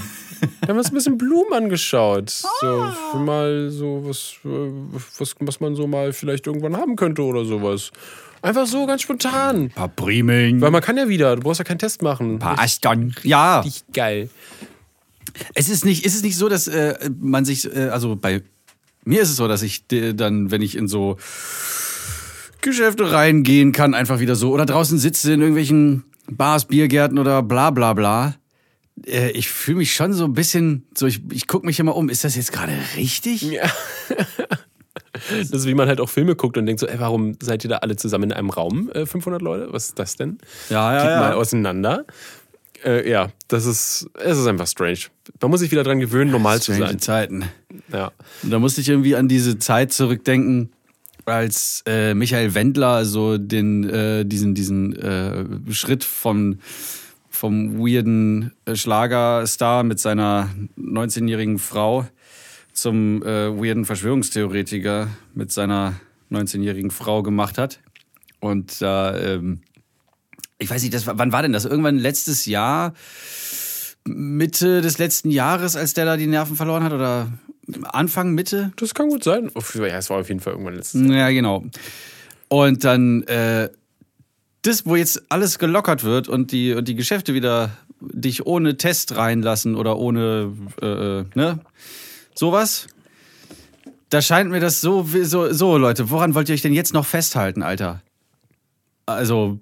[0.60, 2.30] Wir haben uns ein bisschen Blumen angeschaut.
[2.60, 4.34] So, für mal so was,
[5.18, 7.90] was, was man so mal vielleicht irgendwann haben könnte oder sowas.
[8.40, 9.56] Einfach so ganz spontan.
[9.64, 12.34] Ein paar Primeln, Weil man kann ja wieder, du brauchst ja keinen Test machen.
[12.36, 13.14] ein paar Astern.
[13.24, 14.30] Ja, Richtig geil.
[15.54, 18.42] es ist nicht, ist es nicht so, dass äh, man sich, äh, also bei
[19.04, 21.16] mir ist es so, dass ich äh, dann, wenn ich in so
[22.60, 27.70] Geschäfte reingehen kann, einfach wieder so oder draußen sitze in irgendwelchen Bars, Biergärten oder bla
[27.70, 28.34] bla bla.
[29.06, 32.08] Äh, ich fühle mich schon so ein bisschen, so ich, ich gucke mich immer um,
[32.08, 33.42] ist das jetzt gerade richtig?
[33.42, 33.70] Ja.
[35.28, 37.70] Das ist wie man halt auch Filme guckt und denkt so, ey, warum seid ihr
[37.70, 39.72] da alle zusammen in einem Raum, äh, 500 Leute?
[39.72, 40.38] Was ist das denn?
[40.70, 41.20] Ja, ja, Geht ja.
[41.20, 42.04] mal auseinander.
[42.84, 44.98] Äh, ja, das ist, es ist einfach strange.
[45.40, 47.00] Man muss sich wieder dran gewöhnen, normal zu Strange sein.
[47.00, 47.44] Zeiten.
[47.92, 48.12] Ja.
[48.42, 50.72] Und da musste ich irgendwie an diese Zeit zurückdenken,
[51.28, 56.58] als äh, Michael Wendler so den äh, diesen diesen äh, Schritt von
[57.30, 62.08] vom weirden Schlagerstar mit seiner 19-jährigen Frau
[62.72, 67.80] zum äh, weirden Verschwörungstheoretiker mit seiner 19-jährigen Frau gemacht hat.
[68.40, 69.60] Und da, ähm,
[70.58, 71.64] ich weiß nicht, das, wann war denn das?
[71.64, 72.94] Irgendwann letztes Jahr,
[74.04, 76.92] Mitte des letzten Jahres, als der da die Nerven verloren hat?
[76.92, 77.32] Oder
[77.82, 78.72] Anfang, Mitte?
[78.76, 79.50] Das kann gut sein.
[79.74, 81.64] Ja, es war auf jeden Fall irgendwann letztes Ja, genau.
[82.48, 83.68] Und dann äh,
[84.62, 87.70] das, wo jetzt alles gelockert wird und die, und die Geschäfte wieder
[88.00, 91.60] dich ohne Test reinlassen oder ohne, äh, ne?
[92.34, 92.86] Sowas.
[94.10, 97.04] Da scheint mir das so, so, so, Leute, woran wollt ihr euch denn jetzt noch
[97.04, 98.00] festhalten, Alter?
[99.04, 99.58] Also,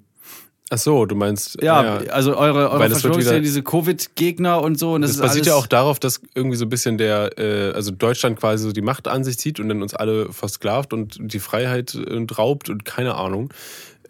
[0.68, 1.62] Ach so, du meinst.
[1.62, 4.94] ja, also eure, eure Verschwörungstheorien, diese Covid-Gegner und so.
[4.94, 7.92] Und das, Das basiert ja auch darauf, dass irgendwie so ein bisschen der, äh, also
[7.92, 11.38] Deutschland quasi so die Macht an sich zieht und dann uns alle versklavt und die
[11.38, 13.52] Freiheit äh, raubt und keine Ahnung.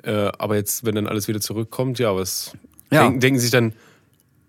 [0.02, 2.52] Äh, aber jetzt, wenn dann alles wieder zurückkommt, ja, was
[2.90, 3.02] Ja.
[3.02, 3.75] denken, denken sie sich dann,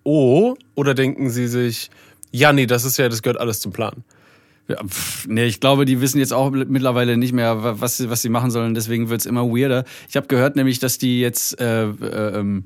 [0.04, 1.90] oh, oder denken sie sich,
[2.32, 4.06] ja, nee, das ist ja, das gehört alles zum Plan.
[4.68, 8.10] Ja, pff, nee, ich glaube, die wissen jetzt auch mittlerweile nicht mehr, wa- was sie,
[8.10, 8.74] was sie machen sollen.
[8.74, 9.86] Deswegen wird's immer weirder.
[10.10, 12.66] Ich habe gehört nämlich, dass die jetzt, äh, äh, ähm,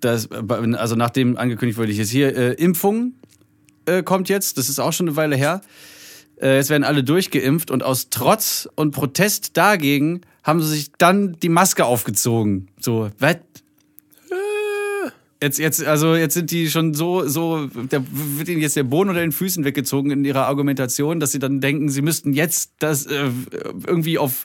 [0.00, 3.14] das, also nachdem angekündigt wurde, ich jetzt hier, äh, Impfung
[3.86, 4.58] äh, kommt jetzt.
[4.58, 5.60] Das ist auch schon eine Weile her.
[6.40, 11.36] Äh, jetzt werden alle durchgeimpft und aus Trotz und Protest dagegen haben sie sich dann
[11.40, 12.68] die Maske aufgezogen.
[12.80, 13.36] So, was?
[15.42, 19.10] Jetzt, jetzt, also jetzt sind die schon so, so, da wird ihnen jetzt der Boden
[19.10, 23.06] unter den Füßen weggezogen in ihrer Argumentation, dass sie dann denken, sie müssten jetzt das
[23.06, 23.28] äh,
[23.84, 24.44] irgendwie auf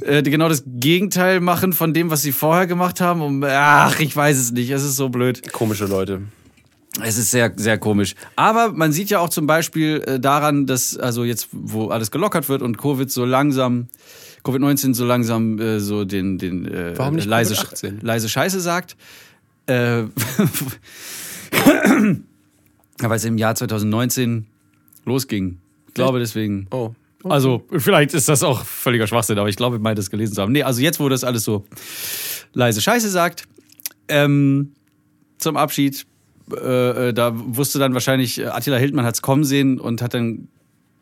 [0.00, 3.20] äh, genau das Gegenteil machen von dem, was sie vorher gemacht haben.
[3.20, 4.70] Um, ach, ich weiß es nicht.
[4.70, 5.52] Es ist so blöd.
[5.52, 6.22] Komische Leute.
[7.02, 8.14] Es ist sehr, sehr komisch.
[8.36, 12.48] Aber man sieht ja auch zum Beispiel äh, daran, dass, also jetzt, wo alles gelockert
[12.48, 13.88] wird und Covid so langsam,
[14.44, 17.98] Covid-19 so langsam äh, so den, den äh, leise, Covid-18?
[18.00, 18.96] leise Scheiße sagt.
[19.66, 20.04] Äh,
[22.98, 24.46] weil es im Jahr 2019
[25.04, 25.58] losging.
[25.88, 26.66] Ich glaube deswegen.
[26.70, 26.94] Oh.
[27.24, 30.40] Also, vielleicht ist das auch völliger Schwachsinn, aber ich glaube, ich meine das gelesen zu
[30.40, 30.52] haben.
[30.52, 31.66] Nee, also jetzt, wo das alles so
[32.54, 33.44] leise Scheiße sagt,
[34.08, 34.72] ähm,
[35.36, 36.06] zum Abschied,
[36.50, 40.48] äh, äh, da wusste dann wahrscheinlich, äh, Attila Hildmann hat's kommen sehen und hat dann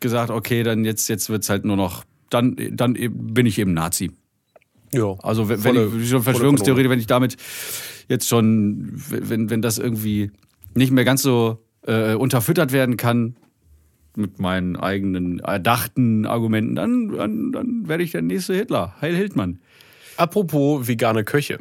[0.01, 3.73] gesagt, okay, dann jetzt, jetzt wird's halt nur noch, dann, dann eben- bin ich eben
[3.73, 4.11] Nazi.
[4.93, 5.15] Ja.
[5.23, 7.37] Also wenn, Volle- ich schon volle Verschwörungstheorie, wenn ich damit
[8.09, 10.31] jetzt schon, wenn, wenn das irgendwie
[10.73, 13.37] nicht mehr ganz so äh, unterfüttert werden kann
[14.15, 18.95] mit meinen eigenen erdachten Argumenten, dann, dann, dann werde ich der nächste Hitler.
[18.99, 19.59] Heil Hildmann.
[20.17, 21.59] Apropos vegane Köche.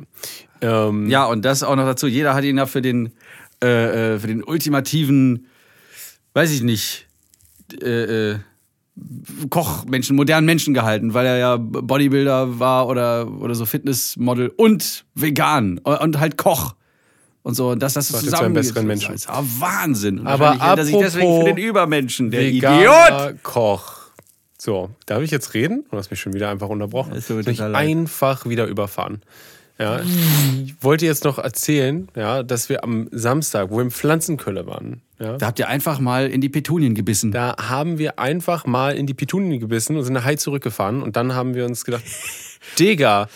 [0.61, 2.09] Ähm, Ja, und das auch noch dazu.
[2.09, 3.13] Jeder hat ihn ja für den,
[3.63, 5.47] äh, äh, für den ultimativen,
[6.35, 7.07] weiß ich nicht,
[7.81, 8.39] äh, äh,
[9.51, 15.79] Kochmenschen, modernen Menschen gehalten, weil er ja Bodybuilder war oder, oder so Fitnessmodel und vegan
[15.79, 16.75] und halt Koch.
[17.43, 18.55] Und so, und das, das ist einem zusammen.
[18.55, 19.13] besseren Menschen.
[19.13, 20.19] Das ist ja Wahnsinn.
[20.19, 23.43] Und Aber er sich deswegen für apropos den Übermenschen, der Idiot.
[23.43, 23.99] Koch.
[24.59, 25.87] So, darf ich jetzt reden?
[25.91, 27.13] Du hast mich schon wieder einfach unterbrochen.
[27.13, 29.23] Mir Ich mich einfach wieder überfahren.
[29.79, 34.67] Ja, ich wollte jetzt noch erzählen, ja, dass wir am Samstag, wo wir im Pflanzenkölle
[34.67, 37.33] waren, ja, Da habt ihr einfach mal in die Petunien gebissen.
[37.33, 41.17] da haben wir einfach mal in die Petunien gebissen und sind nach Hai zurückgefahren und
[41.17, 42.05] dann haben wir uns gedacht,
[42.79, 43.29] Digga,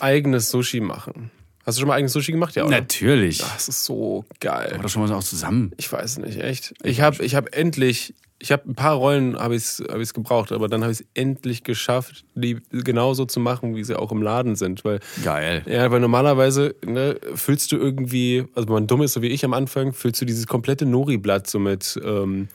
[0.00, 1.30] eigenes Sushi machen.
[1.64, 2.54] Hast du schon mal eigenes Sushi gemacht?
[2.54, 2.80] Ja, oder?
[2.80, 3.38] Natürlich.
[3.38, 4.76] Das ist so geil.
[4.78, 5.72] Oder schon mal auch zusammen.
[5.76, 6.74] Ich weiß nicht, echt.
[6.82, 10.52] Ich habe ich hab endlich Ich habe ein paar Rollen habe ich hab ich's gebraucht,
[10.52, 14.22] aber dann habe ich es endlich geschafft, die genauso zu machen, wie sie auch im
[14.22, 14.84] Laden sind.
[14.84, 15.62] Weil, Geil.
[15.66, 19.44] ja, weil normalerweise ne, füllst du irgendwie, also wenn man dumm ist, so wie ich
[19.44, 22.48] am Anfang, füllst du dieses komplette Nori-Blatt so mit, ähm,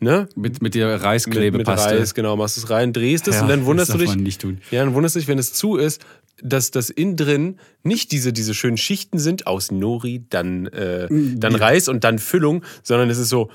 [0.00, 0.28] ne?
[0.34, 1.98] Mit, mit der Mit, mit Reisklebepaste.
[1.98, 4.08] Reis, genau, machst es rein, drehst es Ja, und dann wunderst du dich.
[4.08, 4.60] man nicht tun.
[4.70, 6.02] Ja, dann wunderst du dich, wenn es zu ist,
[6.42, 11.54] dass das innen drin nicht diese, diese schönen Schichten sind aus Nori, dann, äh, dann
[11.54, 13.50] Reis und dann Füllung, sondern es ist so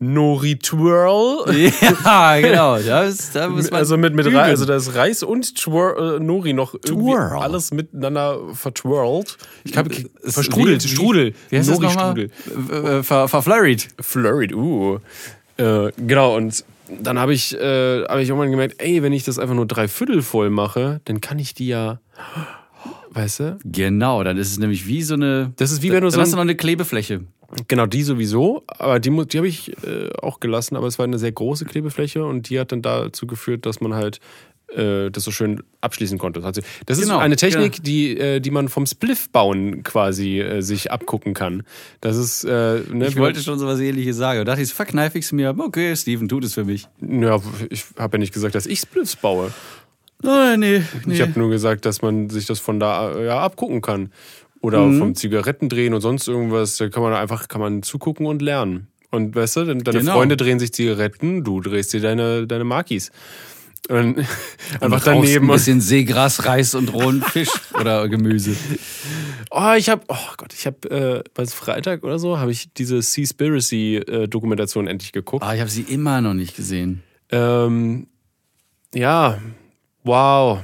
[0.00, 1.70] Nori-Twirl.
[2.04, 2.78] Ja, genau.
[2.78, 4.26] Das, da muss man Also mit, mit.
[4.26, 7.38] Reis, also da ist Reis und Twir äh, Nori noch irgendwie Twirl.
[7.38, 9.36] alles miteinander vertwirlt.
[9.64, 9.90] Ich habe
[10.22, 11.70] Es- verstrudelt, wie- Strudel, Wie heißt?
[11.70, 12.30] Nori-Strudel.
[12.70, 13.88] Äh, ver, verflurried.
[14.00, 14.98] Flurried, uh.
[15.56, 16.64] Äh, genau, und
[17.00, 19.88] dann habe ich, äh, hab ich irgendwann gemerkt, ey, wenn ich das einfach nur drei
[19.88, 22.00] Viertel voll mache, dann kann ich die ja,
[23.10, 23.58] weißt du?
[23.64, 25.52] Genau, dann ist es nämlich wie so eine.
[25.56, 27.22] Das ist wie wenn du dann so hast du noch eine Klebefläche.
[27.66, 31.18] Genau, die sowieso, aber die, die habe ich äh, auch gelassen, aber es war eine
[31.18, 34.20] sehr große Klebefläche und die hat dann dazu geführt, dass man halt
[34.76, 36.40] äh, das so schön abschließen konnte.
[36.40, 37.84] Das, sie- das ist Genau, eine Technik, genau.
[37.84, 41.62] die, äh, die man vom Spliff bauen quasi äh, sich abgucken kann.
[42.02, 44.40] Das ist, äh, ne, Ich wollte schon so was ähnliches sagen.
[44.40, 45.54] Und dachte ich, verkneif ich's mir.
[45.58, 46.86] Okay, Steven tut es für mich.
[47.00, 49.50] ja, ich habe ja nicht gesagt, dass ich Spliffs baue.
[50.20, 51.14] Nein, nee, nee.
[51.14, 54.12] Ich habe nur gesagt, dass man sich das von da äh, ja, abgucken kann.
[54.60, 54.98] Oder Mhm.
[54.98, 56.76] vom Zigaretten drehen und sonst irgendwas.
[56.76, 58.88] Da kann man einfach kann man zugucken und lernen.
[59.10, 60.12] Und weißt du, deine Genau.
[60.14, 63.10] Freunde drehen sich Zigaretten, du drehst dir deine, deine Makis.
[63.88, 64.18] Und
[64.80, 65.48] einfach Ein daneben.
[65.48, 67.48] Und, bisschen Seegras, Reis und rohen Fisch
[67.80, 68.54] oder Gemüse.
[69.50, 73.00] oh, ich habe, oh Gott, ich habe, äh, was Freitag oder so, habe ich diese
[73.00, 75.42] Seaspiracy-Dokumentation endlich geguckt.
[75.44, 77.02] Ah, ich habe sie immer noch nicht gesehen.
[77.30, 78.08] Ähm,
[78.94, 79.38] ja,
[80.04, 80.58] wow.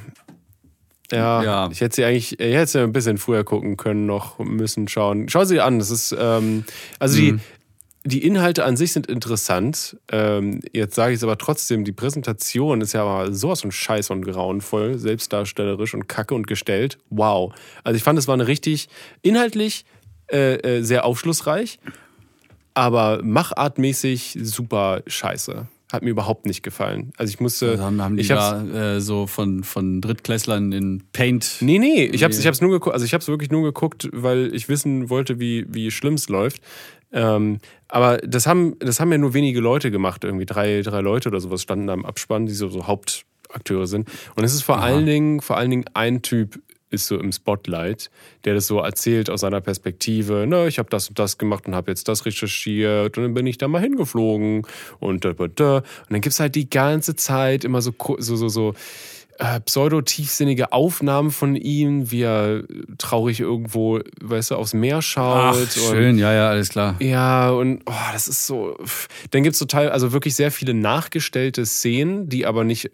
[1.12, 1.68] Ja, Ja.
[1.70, 5.28] ich hätte sie eigentlich, ich hätte sie ein bisschen früher gucken können, noch müssen schauen.
[5.28, 6.64] Schau sie an, das ist, ähm,
[6.98, 7.38] also die,
[8.04, 9.96] die Inhalte an sich sind interessant.
[10.10, 14.10] Ähm, jetzt sage ich es aber trotzdem, die Präsentation ist ja aber sowas von scheiß
[14.10, 16.98] und grauenvoll, selbstdarstellerisch und kacke und gestellt.
[17.10, 17.54] Wow.
[17.82, 18.88] Also ich fand, es war eine richtig,
[19.22, 19.84] inhaltlich
[20.32, 21.78] äh, äh, sehr aufschlussreich,
[22.74, 25.66] aber machartmäßig super scheiße.
[25.94, 27.12] Hat mir überhaupt nicht gefallen.
[27.16, 27.76] Also ich musste.
[27.76, 31.58] Dann haben die ich da äh, so von, von Drittklässlern in Paint.
[31.60, 34.54] Nee, nee, ich hab's, ich hab's nur geguckt, also ich hab's wirklich nur geguckt, weil
[34.54, 36.60] ich wissen wollte, wie, wie schlimm es läuft.
[37.12, 41.28] Ähm, aber das haben, das haben ja nur wenige Leute gemacht, irgendwie drei, drei Leute
[41.28, 44.08] oder sowas standen da im Abspann, die so, so Hauptakteure sind.
[44.34, 46.58] Und es ist vor allen Dingen, vor allen Dingen ein Typ
[46.94, 48.10] ist so im Spotlight,
[48.44, 50.46] der das so erzählt aus seiner Perspektive.
[50.46, 53.46] Ne, ich habe das und das gemacht und habe jetzt das recherchiert und dann bin
[53.46, 54.66] ich da mal hingeflogen
[55.00, 55.76] und da, da, da.
[55.76, 58.74] Und dann gibt's halt die ganze Zeit immer so so so so
[59.38, 62.62] äh, pseudo-tiefsinnige Aufnahmen von ihm, wie er
[62.98, 65.56] traurig irgendwo, weißt du, aufs Meer schaut.
[65.56, 66.96] Ach, und schön, ja, ja, alles klar.
[67.00, 68.76] ja, und oh, das ist so.
[69.30, 72.90] Dann gibt es total, also wirklich sehr viele nachgestellte Szenen, die aber nicht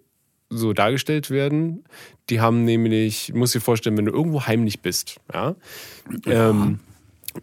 [0.51, 1.85] so dargestellt werden.
[2.29, 5.55] Die haben nämlich, du musst dir vorstellen, wenn du irgendwo heimlich bist, ja,
[6.27, 6.81] Ähm,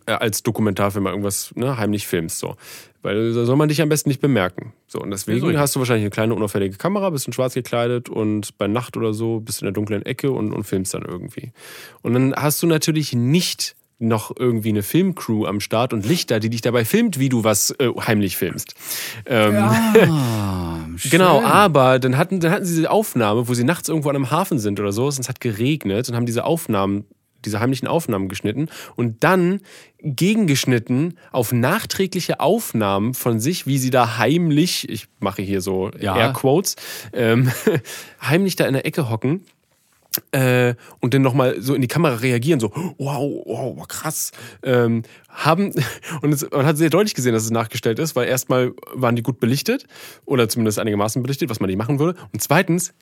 [0.06, 2.56] äh, als Dokumentarfilm irgendwas ne, heimlich filmst, so.
[3.02, 4.74] Weil da soll man dich am besten nicht bemerken.
[4.88, 8.10] So, und deswegen Ja, hast du wahrscheinlich eine kleine unauffällige Kamera, bist in schwarz gekleidet
[8.10, 11.04] und bei Nacht oder so bist du in der dunklen Ecke und, und filmst dann
[11.04, 11.54] irgendwie.
[12.02, 16.50] Und dann hast du natürlich nicht noch irgendwie eine Filmcrew am Start und Lichter, die
[16.52, 18.76] dich dabei filmt, wie du was äh, heimlich filmst.
[19.26, 20.80] Ähm, Ah,
[21.12, 24.32] Genau, aber dann hatten, dann hatten sie diese Aufnahme, wo sie nachts irgendwo an einem
[24.32, 27.06] Hafen sind oder so, und es hat geregnet und haben diese Aufnahmen,
[27.46, 29.62] diese heimlichen Aufnahmen geschnitten und dann
[30.00, 36.16] gegengeschnitten auf nachträgliche Aufnahmen von sich, wie sie da heimlich, ich mache hier so Ja.
[36.18, 36.76] Airquotes,
[37.14, 37.52] ähm,
[38.22, 39.44] heimlich da in der Ecke hocken
[40.32, 44.32] äh, und dann nochmal so in die Kamera reagieren, so, wow, wow, krass.
[44.64, 45.74] Ähm, haben,
[46.22, 49.24] und es, man hat sehr deutlich gesehen, dass es nachgestellt ist, weil erstmal waren die
[49.24, 49.86] gut belichtet
[50.26, 52.18] oder zumindest einigermaßen belichtet, was man nicht machen würde.
[52.34, 52.94] Und zweitens,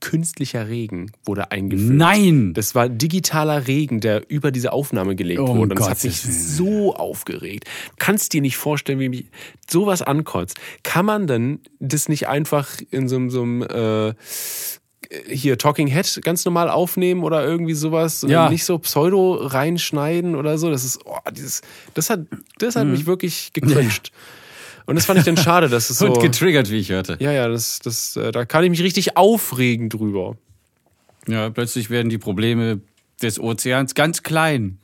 [0.00, 1.90] künstlicher Regen wurde eingeführt.
[1.94, 2.52] Nein!
[2.52, 5.60] Das war digitaler Regen, der über diese Aufnahme gelegt Um wurde.
[5.74, 7.64] Und das hat mich so aufgeregt.
[7.64, 9.24] Du kannst dir nicht vorstellen, wie mich
[9.70, 10.58] sowas ankotzt.
[10.82, 14.14] Kann man denn das nicht einfach in so, einem- so einem äh,
[15.28, 18.48] hier Talking Head ganz normal aufnehmen oder irgendwie sowas und Ja.
[18.50, 20.70] nicht so Pseudo reinschneiden oder so.
[20.70, 21.62] Das ist, oh, dieses,
[21.94, 22.20] das hat,
[22.58, 22.92] das hat Mhm.
[22.92, 24.10] mich wirklich gecringed.
[24.86, 26.06] Und das fand ich dann schade, dass es so.
[26.12, 27.16] Und getriggert, wie ich hörte.
[27.20, 30.36] Ja, ja, das, das, äh, da kann ich mich richtig aufregen drüber.
[31.28, 32.80] Ja, plötzlich werden die Probleme
[33.20, 34.78] des Ozeans ganz klein.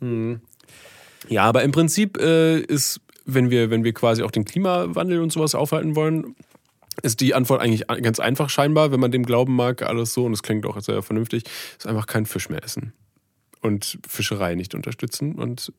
[1.28, 5.30] Ja, aber im Prinzip äh, ist, wenn wir, wenn wir quasi auch den Klimawandel und
[5.32, 6.34] sowas aufhalten wollen,
[7.02, 10.32] ist die Antwort eigentlich ganz einfach scheinbar, wenn man dem glauben mag, alles so, und
[10.32, 11.44] es klingt auch sehr vernünftig,
[11.78, 12.92] ist einfach kein Fisch mehr essen.
[13.60, 15.36] Und Fischerei nicht unterstützen.
[15.36, 15.72] Und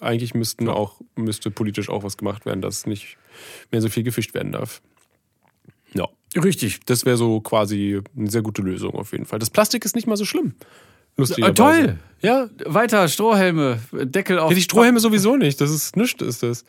[0.00, 3.16] eigentlich müssten auch, müsste politisch auch was gemacht werden, dass nicht
[3.70, 4.80] mehr so viel gefischt werden darf.
[6.42, 9.38] Richtig, das wäre so quasi eine sehr gute Lösung auf jeden Fall.
[9.38, 10.48] Das Plastik ist nicht mal so schlimm.
[10.48, 11.54] Äh, Lustigerweise.
[11.54, 11.98] toll.
[12.20, 14.50] Ja, Weiter, Strohhelme, Deckel auf.
[14.50, 15.60] Ja, die Strohhelme sowieso nicht.
[15.60, 16.64] Das ist nichts, ist das.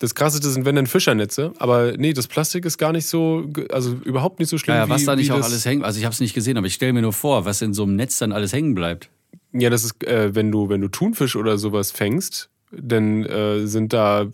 [0.00, 3.92] Das krasseste sind wenn dann Fischernetze, aber nee, das Plastik ist gar nicht so, also
[4.02, 4.74] überhaupt nicht so schlimm.
[4.74, 5.84] Ja, ja, was wie, da nicht auch alles hängt.
[5.84, 7.82] Also ich habe es nicht gesehen, aber ich stelle mir nur vor, was in so
[7.82, 9.10] einem Netz dann alles hängen bleibt.
[9.52, 13.92] Ja, das ist, äh, wenn du, wenn du Thunfisch oder sowas fängst, dann äh, sind
[13.92, 14.28] da,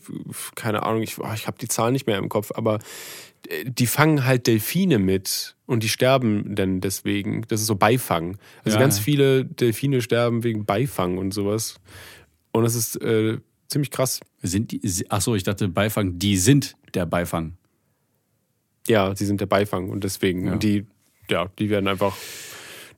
[0.55, 2.79] keine Ahnung, ich, oh, ich habe die Zahlen nicht mehr im Kopf, aber
[3.49, 7.43] äh, die fangen halt Delfine mit und die sterben dann deswegen.
[7.49, 8.39] Das ist so Beifang.
[8.65, 11.81] Also Ja, ganz viele Delfine sterben wegen Beifang und sowas.
[12.53, 14.21] Und das ist äh, ziemlich krass.
[14.43, 17.55] Sind die, ach so, ich dachte Beifang, die sind der Beifang.
[18.87, 20.47] Ja, sie sind der Beifang und deswegen.
[20.47, 20.53] Ja.
[20.53, 20.87] Und die,
[21.29, 22.17] ja, die werden einfach,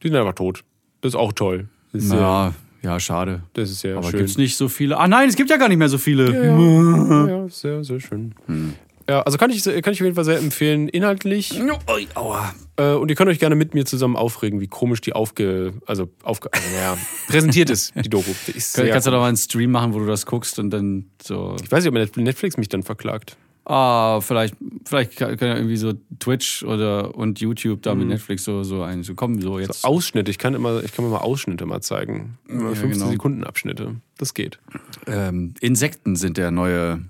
[0.03, 0.65] die sind einfach tot.
[1.01, 1.69] Das ist auch toll.
[1.93, 3.43] Das ist, sehr, Ja, ja, schade.
[3.55, 4.19] das ist sehr Aber schön.
[4.19, 4.99] gibt's nicht so viele?
[4.99, 6.33] Ah nein, es gibt ja gar nicht mehr so viele.
[6.33, 8.35] Ja, ja, sehr, sehr schön.
[8.47, 8.75] Hm.
[9.09, 11.59] Ja, also kann ich, kann ich auf jeden Fall sehr empfehlen, inhaltlich.
[11.61, 12.55] Ui, Aua.
[12.77, 16.11] Äh, und ihr könnt euch gerne mit mir zusammen aufregen, wie komisch die aufge, also,
[16.23, 18.31] aufge, also naja, präsentiert ist, die Doku.
[18.55, 21.07] Ist Kann, kannst du doch mal einen Stream machen, wo du das guckst und dann
[21.23, 21.57] so.
[21.63, 23.37] ich weiß nicht, ob Netflix mich dann verklagt.
[23.65, 24.55] Ah, vielleicht,
[24.87, 28.13] vielleicht kann ja irgendwie so Twitch oder und YouTube da mit Mhm.
[28.13, 29.85] Netflix so, so ein, so kommen, so jetzt.
[29.85, 32.39] Ausschnitte, ich kann immer, ich kann mir mal Ausschnitte mal zeigen.
[32.49, 33.11] Ja, 15 genau.
[33.11, 33.97] Sekunden Abschnitte.
[34.17, 34.59] Das geht.
[35.07, 37.01] Ähm, Insekten sind der neue,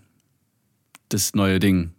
[1.09, 1.93] das neue Ding.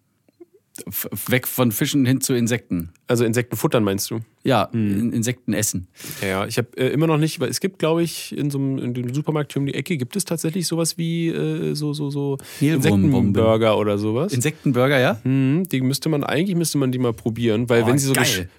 [0.87, 2.93] F weg von Fischen hin zu Insekten.
[3.07, 4.19] Also Insekten futtern meinst du?
[4.43, 4.69] Ja.
[4.71, 5.87] In Insekten essen.
[6.21, 6.45] Ja, ja.
[6.45, 9.51] Ich habe äh, immer noch nicht, weil es gibt, glaube ich, in so einem Supermarkt
[9.51, 12.37] hier um die Ecke gibt es tatsächlich sowas wie äh, so so so.
[12.61, 14.31] Insektenburger oder sowas.
[14.31, 15.19] Insektenburger, ja?
[15.23, 18.13] Mhm, die müsste man eigentlich müsste man die mal probieren, weil Oh, wenn sie so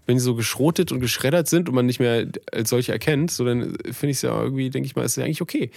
[0.06, 3.44] wenn sie so geschrotet und geschreddert sind und man nicht mehr als solche erkennt, so
[3.44, 5.70] dann finde ich es ja irgendwie, denke ich mal, ist ja eigentlich okay.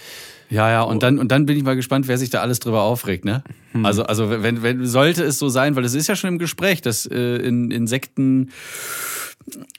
[0.50, 2.82] Ja, ja, und dann, und dann bin ich mal gespannt, wer sich da alles drüber
[2.82, 3.42] aufregt, ne?
[3.72, 3.86] Hm.
[3.86, 6.82] Also, also wenn, wenn, sollte es so sein, weil es ist ja schon im Gespräch,
[6.82, 8.50] dass äh, in Insekten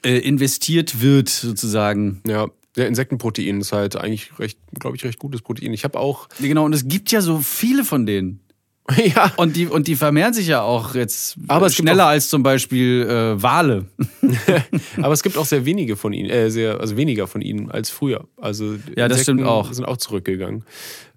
[0.04, 2.20] äh, investiert wird, sozusagen.
[2.26, 5.72] Ja, der Insektenprotein ist halt eigentlich recht, glaube ich, recht gutes Protein.
[5.72, 8.40] Ich habe auch Genau, und es gibt ja so viele von denen.
[9.14, 12.42] ja, Und die, und die vermehren sich ja auch jetzt Aber schneller auch- als zum
[12.44, 13.86] Beispiel äh, Wale.
[15.02, 17.90] aber es gibt auch sehr wenige von ihnen, äh, sehr, also weniger von ihnen als
[17.90, 18.28] früher.
[18.36, 19.72] Also Ja, das stimmt auch.
[19.72, 20.64] sind auch zurückgegangen.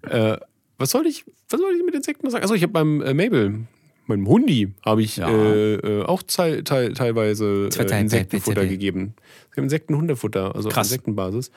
[0.02, 0.36] Äh,
[0.78, 2.42] was soll ich, was soll ich mit Insekten noch sagen?
[2.42, 3.66] Also ich habe beim äh, Mabel,
[4.10, 5.28] meinem Hundi, habe ich Ja.
[5.30, 9.14] äh, äh, auch teil, teil, teilweise äh, Insektenfutter gegeben.
[9.50, 10.88] Ich habe Insektenhundefutter, also Krass.
[10.88, 11.50] auf Insektenbasis.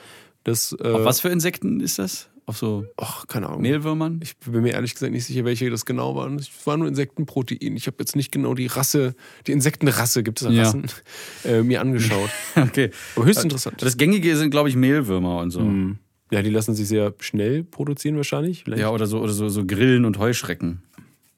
[0.45, 2.29] Das, äh, Auf was für Insekten ist das?
[2.45, 3.61] Auf so Ach, keine Ahnung.
[3.61, 4.19] Mehlwürmern?
[4.21, 6.35] Ich bin mir ehrlich gesagt nicht sicher, welche das genau waren.
[6.35, 7.77] Es war nur Insektenprotein.
[7.77, 9.15] Ich habe jetzt nicht genau die Rasse,
[9.47, 10.63] die Insektenrasse, gibt es da Ja.
[10.63, 10.85] Rassen,
[11.45, 12.29] äh, mir angeschaut.
[12.57, 12.89] Okay.
[13.15, 13.81] Aber höchst interessant.
[13.81, 15.61] Das Gängige sind, glaube ich, Mehlwürmer und so.
[15.61, 15.99] Hm.
[16.31, 18.63] Ja, die lassen sich sehr schnell produzieren wahrscheinlich.
[18.63, 18.81] Vielleicht.
[18.81, 20.81] Ja, oder so, oder so, so Grillen und Heuschrecken.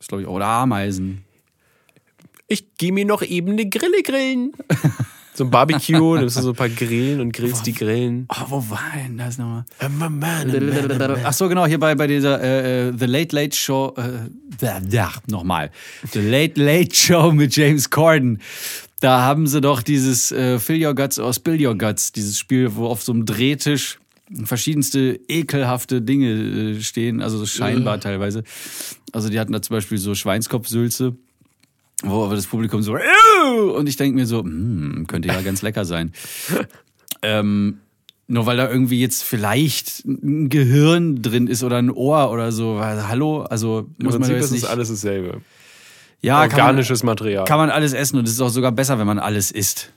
[0.05, 0.33] Das glaube ich, auch.
[0.33, 1.23] oder Ameisen.
[2.47, 4.53] Ich gehe mir noch eben eine Grille grillen.
[5.33, 8.27] so ein Barbecue, nimmst du so ein paar Grillen und grillst die Grillen.
[8.29, 9.65] Oh, wo war denn das nochmal?
[9.79, 9.89] Ach,
[11.23, 14.79] Ach so, genau, hier bei, bei dieser äh, äh, The Late Late Show, äh, da,
[14.79, 15.71] da, nochmal.
[16.11, 18.39] The Late Late Show mit James Corden.
[18.99, 22.75] Da haben sie doch dieses äh, Fill Your Guts or Spill Your Guts, dieses Spiel,
[22.75, 23.97] wo auf so einem Drehtisch
[24.43, 28.43] verschiedenste ekelhafte Dinge äh, stehen, also so scheinbar teilweise.
[29.11, 31.15] Also die hatten da zum Beispiel so Schweinskopfsülze,
[32.03, 35.61] wo aber das Publikum so "Ew!" und ich denke mir so, hm, könnte ja ganz
[35.61, 36.11] lecker sein.
[37.21, 37.79] ähm,
[38.27, 42.77] nur weil da irgendwie jetzt vielleicht ein Gehirn drin ist oder ein Ohr oder so.
[42.77, 44.63] Weil, hallo, also Im muss man Prinzip jetzt ist nicht.
[44.63, 45.41] es alles dasselbe.
[46.21, 47.45] ja, kann man, Organisches Material.
[47.45, 49.91] kann man alles essen und es ist auch sogar besser, wenn man alles isst.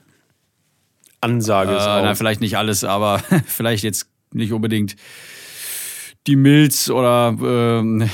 [1.22, 2.02] Ansage ist Äh, auch.
[2.02, 4.96] na, vielleicht nicht alles, aber vielleicht jetzt nicht unbedingt
[6.26, 8.08] die Milz oder ähm,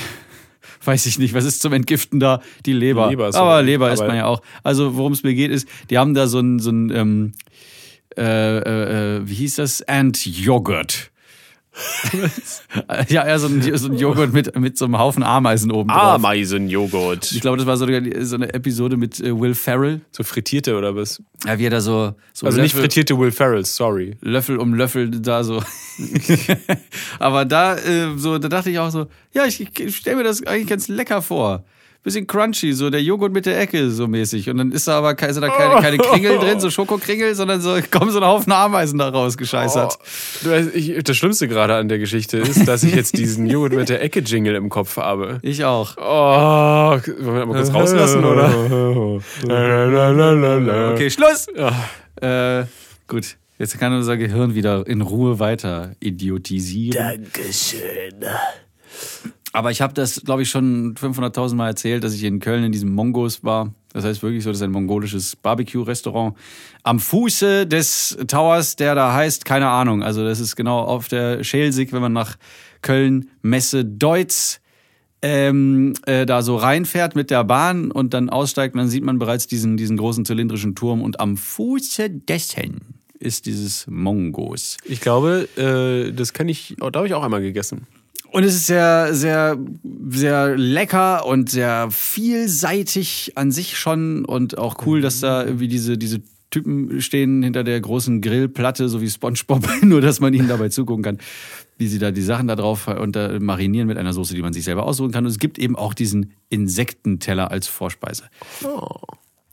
[0.83, 2.41] weiß ich nicht, was ist zum Entgiften da?
[2.65, 3.09] Die Leber.
[3.09, 4.41] Leber ist aber Leber isst man ja auch.
[4.63, 7.31] Also worum es mir geht ist, die haben da so ein, so ein ähm,
[8.17, 9.81] äh, äh, äh, wie hieß das?
[9.81, 11.11] Ant-Joghurt.
[13.09, 16.15] ja, ja, so ein, so ein Joghurt mit, mit so einem Haufen Ameisen oben drauf.
[16.15, 17.31] Ameisenjoghurt.
[17.31, 20.01] Ich glaube, das war so, so eine Episode mit äh, Will Ferrell.
[20.11, 21.21] So frittierte oder was?
[21.45, 24.17] Ja, wie er da so, so Also nicht Löffel- frittierte Will Ferrell, sorry.
[24.21, 25.61] Löffel um Löffel da so.
[27.19, 30.45] Aber da, äh, so, da dachte ich auch so, ja, ich, ich stelle mir das
[30.45, 31.63] eigentlich ganz lecker vor.
[32.05, 34.47] Bisschen crunchy, so der Joghurt mit der Ecke, so mäßig.
[34.51, 37.61] Und dann ist da aber keine, sind da keine, keine Kringel drin, so Schokokringel, sondern
[37.61, 39.97] so kommen so ein Haufen Ameisen da raus, gescheißert.
[40.45, 43.89] Oh, ich, das Schlimmste gerade an der Geschichte ist, dass ich jetzt diesen Joghurt mit
[43.89, 45.39] der Ecke-Jingle im Kopf habe.
[45.41, 45.97] Ich auch.
[45.97, 48.53] Oh, wollen wir mal kurz rauslassen, oder?
[50.93, 51.47] Okay, Schluss!
[51.57, 52.61] Ja.
[52.61, 52.65] Äh,
[53.07, 57.23] gut, jetzt kann unser Gehirn wieder in Ruhe weiter idiotisieren.
[57.33, 58.25] Dankeschön.
[59.55, 62.73] Aber ich habe das, glaube ich, schon 500.000 Mal erzählt, dass ich in Köln in
[62.73, 63.73] diesem Mongos war.
[63.93, 66.35] Das heißt wirklich so, das ist ein mongolisches Barbecue-Restaurant
[66.83, 70.03] am Fuße des Towers, der da heißt, keine Ahnung.
[70.03, 72.35] Also das ist genau auf der Schelsig, wenn man nach
[72.81, 74.59] Köln, Messe, Deutz
[75.21, 79.47] ähm, äh, da so reinfährt mit der Bahn und dann aussteigt, dann sieht man bereits
[79.47, 84.75] diesen, diesen großen zylindrischen Turm und am Fuße dessen ist dieses Mongos.
[84.83, 87.87] Ich glaube, äh, das kann ich, oh, da habe ich auch einmal gegessen.
[88.35, 89.57] Und es ist sehr, sehr,
[90.09, 95.97] sehr lecker und sehr vielseitig an sich schon und auch cool, dass da irgendwie diese,
[95.97, 100.67] diese Typen stehen hinter der großen Grillplatte, so wie SpongeBob, nur dass man ihnen dabei
[100.67, 101.17] zugucken kann,
[101.77, 104.65] wie sie da die Sachen da drauf unter marinieren mit einer Soße, die man sich
[104.65, 105.23] selber aussuchen kann.
[105.23, 108.25] Und es gibt eben auch diesen Insektenteller als Vorspeise.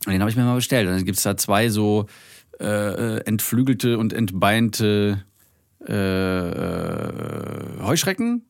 [0.05, 0.89] Und den habe ich mir mal bestellt.
[0.89, 2.07] Und dann gibt es da zwei so
[2.59, 5.23] äh, entflügelte und entbeinte
[5.87, 8.43] äh, äh, Heuschrecken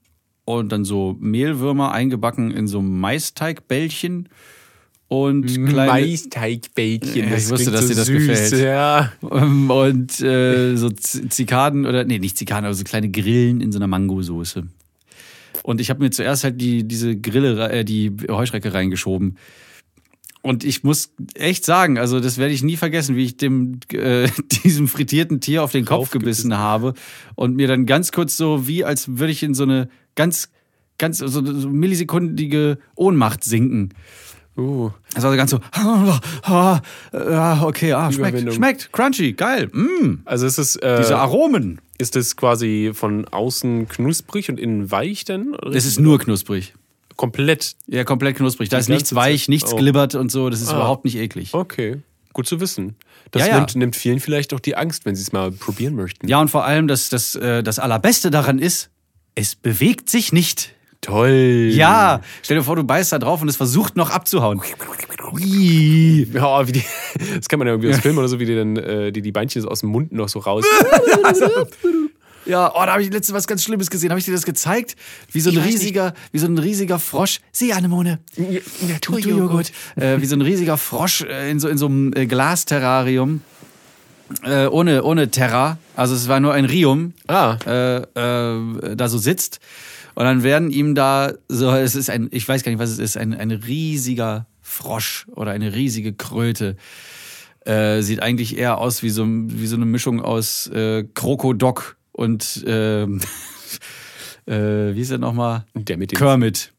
[0.46, 4.30] und dann so Mehlwürmer eingebacken in so Maisteigbällchen
[5.08, 7.30] und kleine Maisteigbällchen.
[7.30, 8.28] Ja, ich wusste, dass dir das süß.
[8.28, 8.64] gefällt.
[8.64, 9.12] Ja.
[9.32, 13.80] Ähm, und äh, so Zikaden oder nee, nicht Zikaden, aber so kleine Grillen in so
[13.80, 14.64] einer Mangosoße.
[15.62, 19.38] Und ich habe mir zuerst halt die diese Grille, äh, die Heuschrecke reingeschoben.
[20.44, 24.28] Und ich muss echt sagen, also das werde ich nie vergessen, wie ich dem äh,
[24.64, 26.94] diesem frittierten Tier auf den Kopf gebissen habe
[27.36, 30.50] und mir dann ganz kurz so wie als würde ich in so eine ganz
[30.98, 33.94] ganz so, so millisekundige Ohnmacht sinken.
[34.56, 35.60] Uh, Das war so ganz so,
[36.44, 41.82] ah, ja, okay, ah, schmeckt, schmeckt, crunchy, geil, mm, also ist es, äh, diese Aromen.
[41.98, 45.56] ist es quasi von außen knusprig und innen weich denn?
[45.74, 46.76] Es ist nur knusprig.
[47.16, 47.76] Komplett.
[47.88, 48.70] Ja, komplett knusprig.
[48.70, 49.78] Da ist nichts weich, nichts Oh.
[49.78, 50.50] glibbert und so.
[50.50, 50.76] Das ist Ah.
[50.76, 51.54] überhaupt nicht eklig.
[51.54, 51.98] Okay,
[52.34, 52.96] gut zu wissen.
[53.32, 53.56] Das Ja, ja.
[53.58, 56.28] Nimmt, nimmt vielen vielleicht auch die Angst, wenn sie es mal probieren möchten.
[56.28, 58.90] Ja, und vor allem, das, das, äh, das Allerbeste daran ist,
[59.36, 60.74] es bewegt sich nicht.
[61.02, 61.70] Toll.
[61.74, 64.62] Ja, stell dir vor, du beißt da drauf und es versucht noch abzuhauen.
[65.40, 66.84] Ja, wie die,
[67.36, 69.32] das kann man ja irgendwie aus Filmen oder so, wie die dann äh, die, die
[69.34, 70.64] Beinchen so aus dem Mund noch so raus.
[72.46, 74.10] Ja, oh, da habe ich letztens was ganz Schlimmes gesehen.
[74.10, 74.96] Habe ich dir das gezeigt?
[75.32, 77.40] Wie so ein riesiger, wie so ein riesiger Frosch.
[77.52, 78.20] Sieh, Anemone.
[78.88, 79.72] Naturjoghurt.
[79.96, 83.42] Äh, wie so ein riesiger Frosch äh, in so, in so einem äh, Glasterrarium.
[84.44, 85.78] Äh, ohne, ohne Terra.
[85.96, 87.14] Also es war nur ein Rium.
[87.28, 87.58] Ah.
[87.66, 89.60] Äh, äh, da so sitzt.
[90.16, 93.00] Und dann werden ihm da so, es ist ein, ich weiß gar nicht, was es
[93.00, 96.76] ist, ein, ein riesiger Frosch oder eine riesige Kröte.
[97.66, 100.70] Äh, sieht eigentlich eher aus wie so, wie so eine Mischung aus
[101.14, 103.04] Krokodok und äh,
[104.46, 105.66] äh, wie ist er nochmal?
[105.76, 106.18] Der mit den.
[106.18, 106.72] Kermit.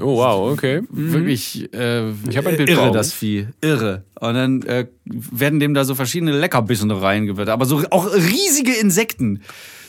[0.00, 0.82] Oh, wow, okay.
[0.90, 2.92] Wirklich äh, Ich ein Bild irre, Augen.
[2.92, 3.48] das Vieh.
[3.60, 4.04] Irre.
[4.20, 7.48] Und dann äh, werden dem da so verschiedene Leckerbissen reingewirrt.
[7.48, 9.40] Aber so auch riesige Insekten.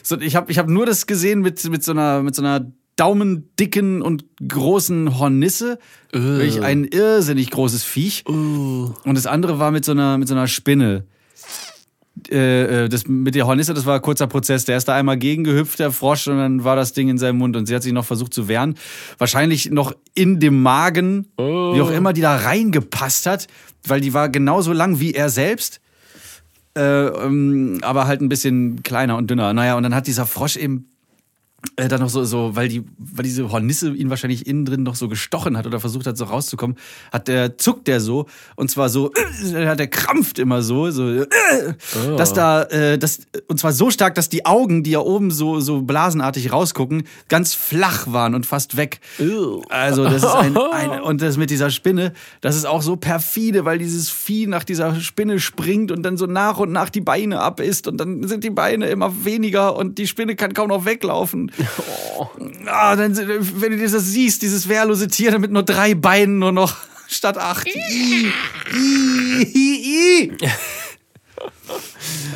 [0.04, 2.72] So, ich habe ich hab nur das gesehen mit, mit, so einer, mit so einer
[2.96, 5.78] daumendicken und großen Hornisse.
[6.12, 8.26] Wirklich ein irrsinnig großes Viech.
[8.26, 11.06] Und das andere war mit so einer, mit so einer Spinne.
[12.30, 14.66] Äh, äh, das mit der Hornisse, das war ein kurzer Prozess.
[14.66, 17.56] Der ist da einmal gegengehüpft, der Frosch, und dann war das Ding in seinem Mund
[17.56, 18.76] und sie hat sich noch versucht zu wehren.
[19.18, 23.48] Wahrscheinlich noch in dem Magen, wie auch immer die da reingepasst hat,
[23.86, 25.80] weil die war genauso lang wie er selbst.
[26.78, 29.54] Äh, ähm, aber halt ein bisschen kleiner und dünner.
[29.54, 30.92] Naja, und dann hat dieser Frosch eben
[31.76, 34.96] äh, dann noch so, so, weil die, weil diese Hornisse ihn wahrscheinlich innen drin noch
[34.96, 36.78] so gestochen hat oder versucht hat, so rauszukommen,
[37.12, 39.12] hat der, zuckt der so, und zwar so,
[39.54, 41.28] äh, hat der krampft immer so, so, äh,
[42.16, 45.60] dass da, äh, das, und zwar so stark, dass die Augen, die ja oben so,
[45.60, 49.00] so blasenartig rausgucken, ganz flach waren und fast weg.
[49.70, 53.66] Also, das ist ein, ein, und das mit dieser Spinne, das ist auch so perfide,
[53.66, 57.40] weil dieses Vieh nach dieser Spinne springt und dann so nach und nach die Beine
[57.40, 61.47] abisst und dann sind die Beine immer weniger und die Spinne kann kaum noch weglaufen.
[62.66, 66.52] Ah, dann, wenn du das siehst, dieses wehrlose Tier dann mit nur drei Beinen nur
[66.52, 66.76] noch
[67.08, 67.68] statt acht.
[67.68, 68.32] I,
[68.74, 70.48] I, I, I.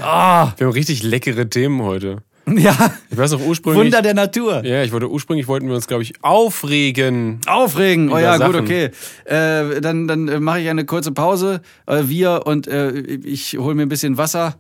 [0.02, 2.18] Ah, Wir haben richtig leckere Themen heute.
[2.48, 2.76] ja,
[3.10, 3.84] Ich weiß noch ursprünglich.
[3.86, 4.64] Wunder der Natur.
[4.66, 7.40] ja, ich wollte ursprünglich wollten wir uns, glaube ich, aufregen.
[7.48, 8.12] Aufregen.
[8.12, 8.66] Oh ja, gut, Sachen.
[8.66, 8.90] okay.
[9.26, 11.62] Äh, dann dann äh, mache ich eine kurze Pause.
[11.86, 14.56] Äh, wir und äh, ich hole mir ein bisschen Wasser,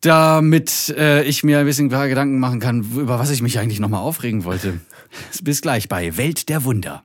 [0.00, 3.58] damit äh, ich mir ein bisschen ein paar Gedanken machen kann, über was ich mich
[3.58, 4.80] eigentlich nochmal aufregen wollte.
[5.42, 7.02] Bis gleich bei Welt der Wunder.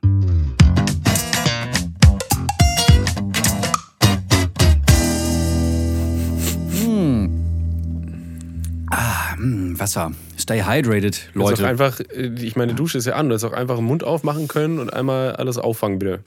[6.72, 8.86] Hm.
[8.90, 10.12] Ah, hm, Wasser.
[10.38, 11.64] Stay hydrated, Leute.
[11.64, 14.04] auch einfach, äh, ich meine, Dusche ist ja an, du hättest auch einfach den Mund
[14.04, 16.20] aufmachen können und einmal alles auffangen, bitte.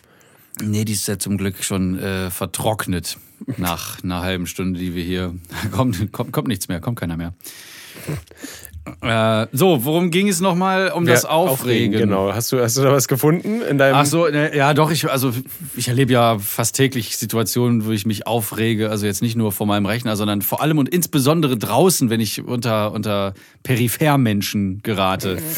[0.61, 3.17] Nee, die ist ja zum Glück schon äh, vertrocknet
[3.57, 5.35] nach einer halben Stunde, die wir hier.
[5.71, 7.33] Kommt, kommt, kommt nichts mehr, kommt keiner mehr.
[9.01, 10.91] Äh, so, worum ging es nochmal?
[10.91, 11.91] Um das Ja, Aufregen.
[11.97, 12.33] Genau.
[12.33, 13.95] Hast du, hast du da was gefunden in deinem.
[13.95, 15.31] Ach so, ne, ja doch, ich, also
[15.75, 19.67] ich erlebe ja fast täglich Situationen, wo ich mich aufrege, also jetzt nicht nur vor
[19.67, 23.33] meinem Rechner, sondern vor allem und insbesondere draußen, wenn ich unter, unter
[23.63, 25.37] Periphermenschen gerate.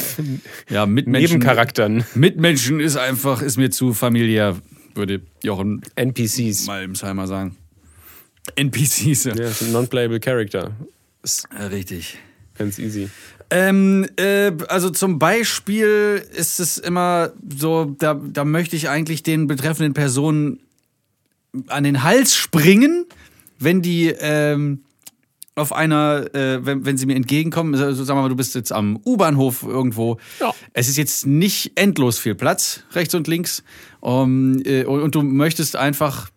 [0.70, 1.38] Ja, Mitmenschen.
[1.38, 2.06] Nebencharakteren.
[2.16, 4.56] Mitmenschen ist einfach, ist mir zu familiär,
[4.96, 6.66] würde Jochen NPCs.
[6.68, 7.56] Malmsheimer sagen.
[8.56, 9.26] NPCs.
[9.26, 9.36] Ja.
[9.36, 10.72] Ja, Non-Playable Character.
[11.72, 12.18] Richtig.
[12.58, 13.10] ganz easy.
[13.50, 19.48] Ähm, äh, also zum Beispiel ist es immer so, da, da möchte ich eigentlich den
[19.48, 20.60] betreffenden Personen
[21.68, 23.06] an den Hals springen,
[23.60, 24.84] wenn die ähm,
[25.62, 28.72] auf einer, äh, wenn, wenn sie mir entgegenkommen, also sagen wir mal, du bist jetzt
[28.72, 30.18] am U-Bahnhof irgendwo.
[30.40, 30.54] Ja.
[30.74, 33.64] Es ist jetzt nicht endlos viel Platz, rechts und links.
[34.00, 36.30] Um, äh, und, und du möchtest einfach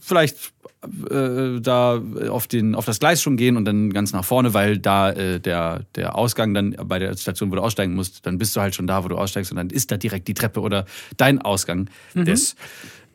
[0.00, 0.52] vielleicht
[0.82, 4.78] äh, da auf, den, auf das Gleis schon gehen und dann ganz nach vorne, weil
[4.78, 8.56] da äh, der, der Ausgang dann bei der Station, wo du aussteigen musst, dann bist
[8.56, 10.84] du halt schon da, wo du aussteigst und dann ist da direkt die Treppe oder
[11.16, 12.56] dein Ausgang des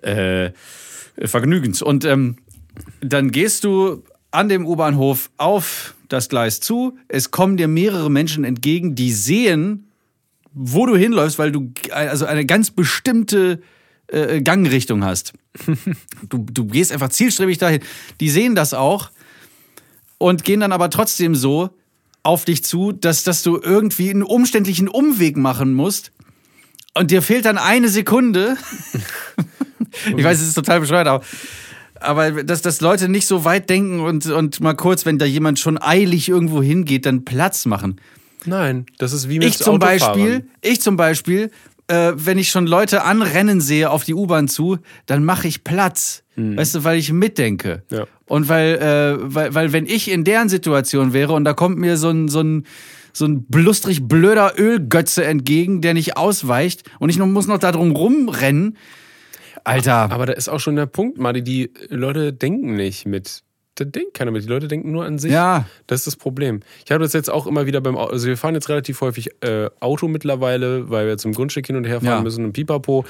[0.01, 0.51] äh,
[1.22, 1.82] Vergnügens.
[1.82, 2.38] Und ähm,
[3.01, 4.03] dann gehst du
[4.38, 6.96] an dem U-Bahnhof auf das Gleis zu.
[7.08, 9.88] Es kommen dir mehrere Menschen entgegen, die sehen,
[10.54, 13.62] wo du hinläufst, weil du also eine ganz bestimmte
[14.08, 15.34] äh, Gangrichtung hast.
[16.30, 17.82] Du, du gehst einfach zielstrebig dahin.
[18.20, 19.12] Die sehen das auch
[20.18, 21.70] und gehen dann aber trotzdem so
[22.22, 26.12] auf dich zu, dass, dass du irgendwie einen umständlichen Umweg machen musst.
[26.94, 28.58] Und dir fehlt dann eine Sekunde.
[30.18, 31.24] ich weiß, es ist total bescheuert, aber,
[32.02, 35.60] aber dass, dass Leute nicht so weit denken und, und mal kurz, wenn da jemand
[35.60, 38.00] schon eilig irgendwo hingeht, dann Platz machen.
[38.45, 39.80] Nein, das ist wie mit Ich zum.
[39.80, 41.52] Beispiel, ich zum Beispiel,
[41.88, 46.24] äh, wenn ich schon Leute anrennen sehe auf die U-Bahn zu, dann mache ich Platz.
[46.38, 47.82] Weißt du, weil ich mitdenke.
[47.89, 48.06] Ja.
[48.28, 51.98] Und weil, äh, weil, weil wenn ich in deren Situation wäre und da kommt mir
[51.98, 52.68] so ein, so ein,
[53.12, 57.72] so ein blustrig blöder Ölgötze entgegen, der nicht ausweicht und ich noch, muss noch da
[57.72, 58.78] drum rumrennen.
[59.68, 63.43] Alter, Aber da ist auch schon der Punkt, Madi, die Leute denken nicht mit.
[63.76, 64.43] Da denkt keiner mit.
[64.43, 65.32] Die Leute denken nur an sich.
[65.32, 65.65] Ja.
[65.86, 66.61] Das ist das Problem.
[66.86, 68.11] Ich habe das jetzt auch immer wieder beim Auto.
[68.13, 71.84] Also wir fahren jetzt relativ häufig äh, Auto mittlerweile, weil wir zum Grundstück hin und
[71.86, 72.22] her fahren Ja.
[72.22, 73.05] müssen und pipapo.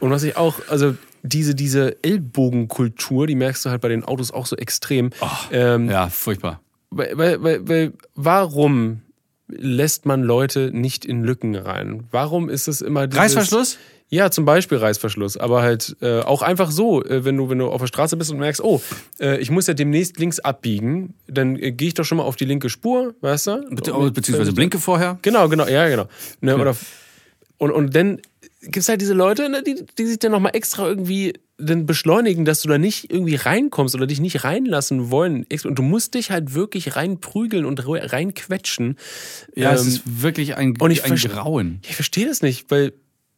[0.00, 4.30] Und was ich auch, also diese, diese Ellbogenkultur, die merkst du halt bei den Autos
[4.32, 5.10] auch so extrem.
[5.50, 6.60] ähm, ja, furchtbar.
[6.90, 9.00] weil, weil, weil, weil, warum
[9.48, 12.04] lässt man Leute nicht in Lücken rein?
[12.10, 13.22] Warum ist es immer dieses...
[13.22, 13.78] Reißverschluss?
[14.14, 17.68] Ja, zum Beispiel Reißverschluss, aber halt äh, auch einfach so, äh, wenn du wenn du
[17.68, 18.82] auf der Straße bist und merkst, oh,
[19.18, 22.36] äh, ich muss ja demnächst links abbiegen, dann äh, gehe ich doch schon mal auf
[22.36, 23.64] die linke Spur, weißt du?
[23.70, 25.18] Be oh, beziehungsweise Blinke vorher.
[25.22, 26.08] Genau, genau, ja, genau.
[26.42, 26.76] Ne, oder,
[27.56, 28.20] und, und dann
[28.60, 32.60] gibt's halt diese Leute, ne, die, die sich dann nochmal extra irgendwie dann beschleunigen, dass
[32.60, 35.46] du da nicht irgendwie reinkommst oder dich nicht reinlassen wollen.
[35.64, 38.98] Und du musst dich halt wirklich reinprügeln und reinquetschen.
[39.54, 41.78] Ja, es Ähm, ist wirklich ein, und ich ein Grauen.
[41.86, 42.92] ich verstehe das nicht, weil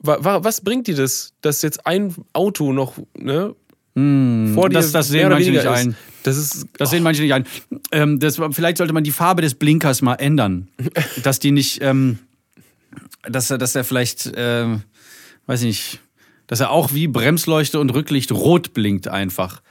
[0.07, 3.55] was bringt dir das, dass jetzt ein Auto noch ne, vor
[3.97, 5.67] dir Hm, das- das sehen manche nicht ist?
[5.67, 5.97] ein.
[6.25, 7.45] Das ist Das sehen manche nicht ein.
[7.93, 10.69] Ähm, das, vielleicht sollte man die Farbe des Blinkers mal ändern.
[11.23, 12.19] dass die nicht, ähm,
[13.23, 14.83] dass er, dass er vielleicht, ähm,
[15.47, 16.01] weiß ich nicht,
[16.47, 19.63] dass er auch wie Bremsleuchte und Rücklicht rot blinkt einfach.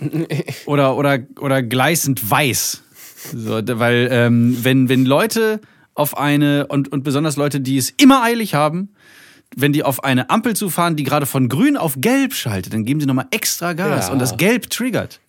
[0.66, 2.82] Oder, oder, oder gleißend weiß.
[3.34, 5.60] So, weil, ähm, wenn, wenn Leute
[5.94, 8.90] auf eine, und, und besonders Leute, die es immer eilig haben,
[9.56, 13.00] wenn die auf eine Ampel zufahren, die gerade von grün auf gelb schaltet, dann geben
[13.00, 14.12] sie nochmal extra Gas Ja.
[14.12, 15.20] und das Gelb triggert.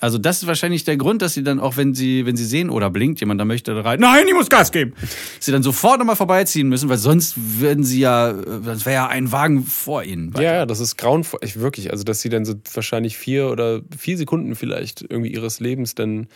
[0.00, 2.70] Also das ist wahrscheinlich der Grund, dass sie dann auch, wenn sie, wenn sie sehen
[2.70, 4.94] oder blinkt, jemand da möchte da rein, nein, ich muss Gas geben,
[5.40, 9.32] sie dann sofort nochmal vorbeiziehen müssen, weil sonst würden sie ja, das wäre ja ein
[9.32, 10.32] Wagen vor ihnen.
[10.36, 11.40] ja, ja, das ist grauenvoll.
[11.42, 15.58] Ich wirklich, also dass sie dann so wahrscheinlich vier oder vier Sekunden vielleicht irgendwie ihres
[15.60, 16.28] Lebens dann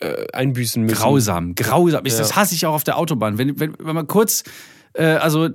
[0.00, 0.96] äh, einbüßen müssen.
[0.96, 2.04] Grausam, grausam.
[2.06, 2.18] Ich, Ja.
[2.20, 3.36] Das hasse ich auch auf der Autobahn.
[3.38, 4.44] Wenn, wenn, wenn man kurz,
[4.94, 5.50] äh, also,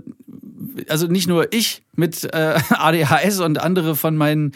[0.88, 4.54] also nicht nur ich mit äh, ADHS und andere von meinen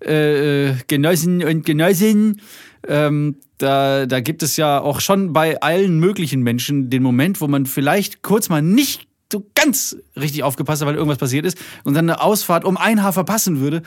[0.00, 2.40] äh, Genossen und Genossinnen,
[2.86, 7.48] ähm, da, da gibt es ja auch schon bei allen möglichen Menschen den Moment, wo
[7.48, 11.94] man vielleicht kurz mal nicht so ganz richtig aufgepasst hat, weil irgendwas passiert ist und
[11.94, 13.82] dann eine Ausfahrt um ein Haar verpassen würde.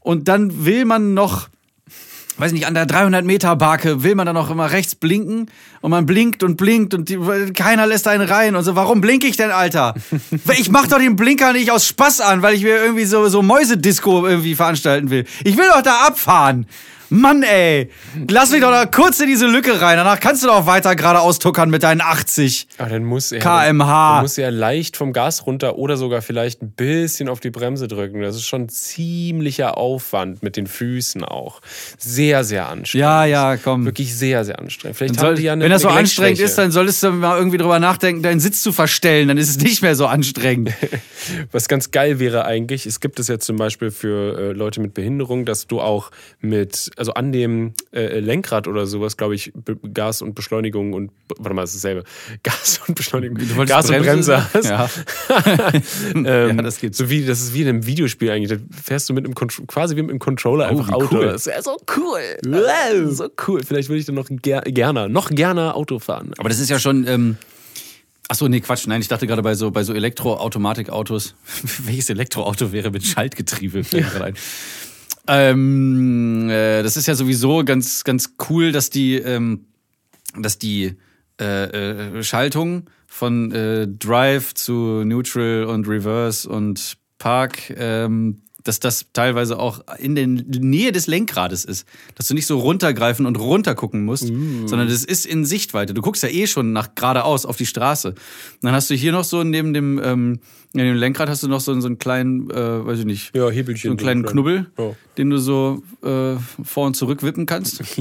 [0.00, 1.48] Und dann will man noch
[2.38, 5.90] weiß nicht, an der 300 Meter Barke will man dann auch immer rechts blinken und
[5.90, 7.18] man blinkt und blinkt und die,
[7.54, 8.76] keiner lässt einen rein und so.
[8.76, 9.94] Warum blinke ich denn, Alter?
[10.58, 13.42] Ich mach doch den Blinker nicht aus Spaß an, weil ich mir irgendwie so, so
[13.42, 15.24] Mäusedisco irgendwie veranstalten will.
[15.44, 16.66] Ich will doch da abfahren.
[17.08, 17.90] Mann, ey.
[18.28, 19.96] Lass mich doch da kurz in diese Lücke rein.
[19.96, 22.68] Danach kannst du doch weiter geradeaus tuckern mit deinen 80.
[22.78, 24.14] Aber dann muss er, kmh.
[24.14, 27.88] Dann muss er leicht vom Gas runter oder sogar vielleicht ein bisschen auf die Bremse
[27.88, 28.22] drücken.
[28.22, 31.60] Das ist schon ziemlicher Aufwand mit den Füßen auch.
[31.98, 33.02] Sehr, sehr anstrengend.
[33.02, 33.84] Ja, ja, komm.
[33.84, 34.98] Wirklich sehr, sehr anstrengend.
[34.98, 37.38] Vielleicht Soll, haben die ja eine, wenn das so anstrengend ist, dann solltest du mal
[37.38, 39.28] irgendwie drüber nachdenken, deinen Sitz zu verstellen.
[39.28, 40.72] Dann ist es nicht mehr so anstrengend.
[41.52, 44.94] Was ganz geil wäre eigentlich, es gibt es jetzt zum Beispiel für äh, Leute mit
[44.94, 49.76] Behinderung, dass du auch mit, also an dem äh, Lenkrad oder sowas, glaube ich, Be
[49.92, 52.04] Gas und Beschleunigung und, warte mal, es ist dasselbe.
[52.42, 53.36] Gas und Beschleunigung.
[53.56, 54.88] wolltest Gas und Bremse Bremse sagen?
[54.88, 54.96] hast.
[55.28, 55.70] Ja.
[56.14, 56.94] ähm, Ja, das geht.
[56.94, 58.58] So wie, das ist wie in einem Videospiel eigentlich.
[58.58, 61.16] Da fährst du mit einem, Contro- quasi wie mit einem Controller einfach wie Auto.
[61.16, 61.26] cool.
[61.26, 62.20] Das wäre so cool.
[62.46, 63.12] Wow.
[63.14, 63.62] So cool.
[63.62, 66.32] Vielleicht würde ich dann noch ger gerne, noch gerne Auto fahren.
[66.38, 67.06] Aber das ist ja schon.
[67.06, 67.36] Ähm
[68.28, 68.88] Achso, nee, Quatsch.
[68.88, 71.36] Nein, ich dachte gerade bei so, bei so Elektroautomatikautos.
[71.84, 73.82] Welches Elektroauto wäre mit Schaltgetriebe?
[74.20, 74.34] Ein.
[75.28, 79.66] Ähm, äh, das ist ja sowieso ganz, ganz cool, dass die, ähm,
[80.38, 80.96] dass die
[81.40, 89.06] äh, äh, Schaltung von äh, Drive zu Neutral und Reverse und Park, ähm, dass das
[89.12, 91.86] teilweise auch in der Nähe des Lenkrades ist.
[92.14, 95.94] Dass du nicht so runtergreifen und runtergucken musst, sondern das ist in Sichtweite.
[95.94, 98.08] Du guckst ja eh schon nach geradeaus auf die Straße.
[98.10, 98.16] Und
[98.62, 100.40] dann hast du hier noch so neben dem, ähm,
[100.72, 103.48] neben dem Lenkrad hast du noch so, so einen kleinen, äh, weiß ich nicht, Ja,
[103.50, 103.88] Hebelchen.
[103.88, 104.90] so einen kleinen so Knubbel, Ja.
[105.18, 107.82] den du so äh, vor und zurück wippen kannst.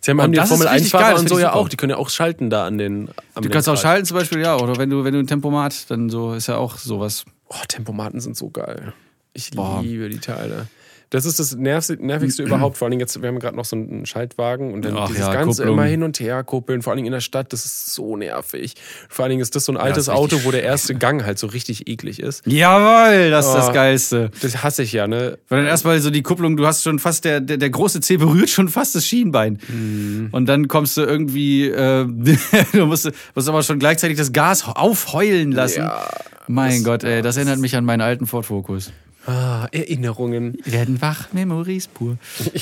[0.00, 1.68] Sie haben, haben die Formel richtig 1 Fahrer geil, und so ja auch.
[1.68, 3.08] Die können ja auch schalten da an den.
[3.34, 4.56] Am Du kannst auch schalten zum Beispiel, ja.
[4.56, 7.24] Oder wenn du, wenn du ein Tempomat, dann so ist ja auch sowas.
[7.48, 8.92] Oh, Tempomaten sind so geil.
[9.38, 9.80] Ich Boah.
[9.82, 10.66] liebe die Teile.
[11.10, 12.76] Das ist das nervigste, überhaupt.
[12.76, 15.22] Vor allen Dingen jetzt, wir haben gerade noch so einen Schaltwagen und dann Ach dieses
[15.22, 15.78] ja, ganze Kupplung.
[15.78, 18.74] immer hin und her kuppeln, vor allen Dingen in der Stadt, das ist so nervig.
[19.08, 21.46] Vor allen Dingen ist das so ein altes Auto, wo der erste Gang halt so
[21.46, 22.44] richtig eklig ist.
[22.46, 23.72] Jawohl, das ist das Oh.
[23.72, 24.30] Geilste.
[24.42, 25.38] Das hasse ich ja, ne?
[25.48, 28.16] Weil dann erstmal so die Kupplung, du hast schon fast, der, der, der große C
[28.18, 29.60] berührt schon fast das Schienbein.
[29.68, 30.28] Mhm.
[30.32, 32.04] Und dann kommst du irgendwie, äh,
[32.72, 35.80] du musst, musst aber schon gleichzeitig das Gas aufheulen lassen.
[35.80, 36.06] Ja,
[36.48, 38.92] mein Gott, ey, das erinnert mich an meinen alten Ford Focus.
[39.28, 40.56] Ah, Erinnerungen.
[40.64, 42.16] Werden wach, Memories pur.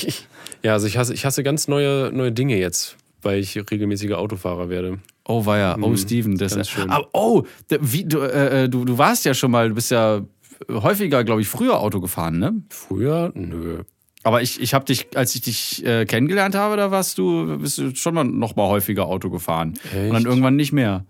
[0.62, 4.68] Ja, also ich hasse, ich hasse ganz neue, neue Dinge jetzt, weil ich regelmäßiger Autofahrer
[4.68, 4.98] werde.
[5.28, 5.78] Oh, war ja.
[5.80, 6.36] Oh, Steven.
[6.38, 6.56] Das, Mhm.
[6.56, 6.90] ganz schön.
[6.90, 7.44] Aber, oh,
[7.80, 10.22] wie, du, äh, äh, du, du warst ja schon mal, du bist ja
[10.68, 12.62] häufiger, glaube ich, früher Auto gefahren, ne?
[12.70, 13.30] Früher?
[13.34, 13.82] Nö.
[14.24, 17.78] Aber ich, ich habe dich, als ich dich äh, kennengelernt habe, da warst du, bist
[17.78, 19.74] du schon mal noch mal häufiger Auto gefahren.
[19.94, 20.08] Echt?
[20.08, 21.04] Und dann irgendwann nicht mehr.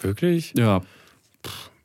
[0.00, 0.54] Wirklich?
[0.56, 0.80] Ja.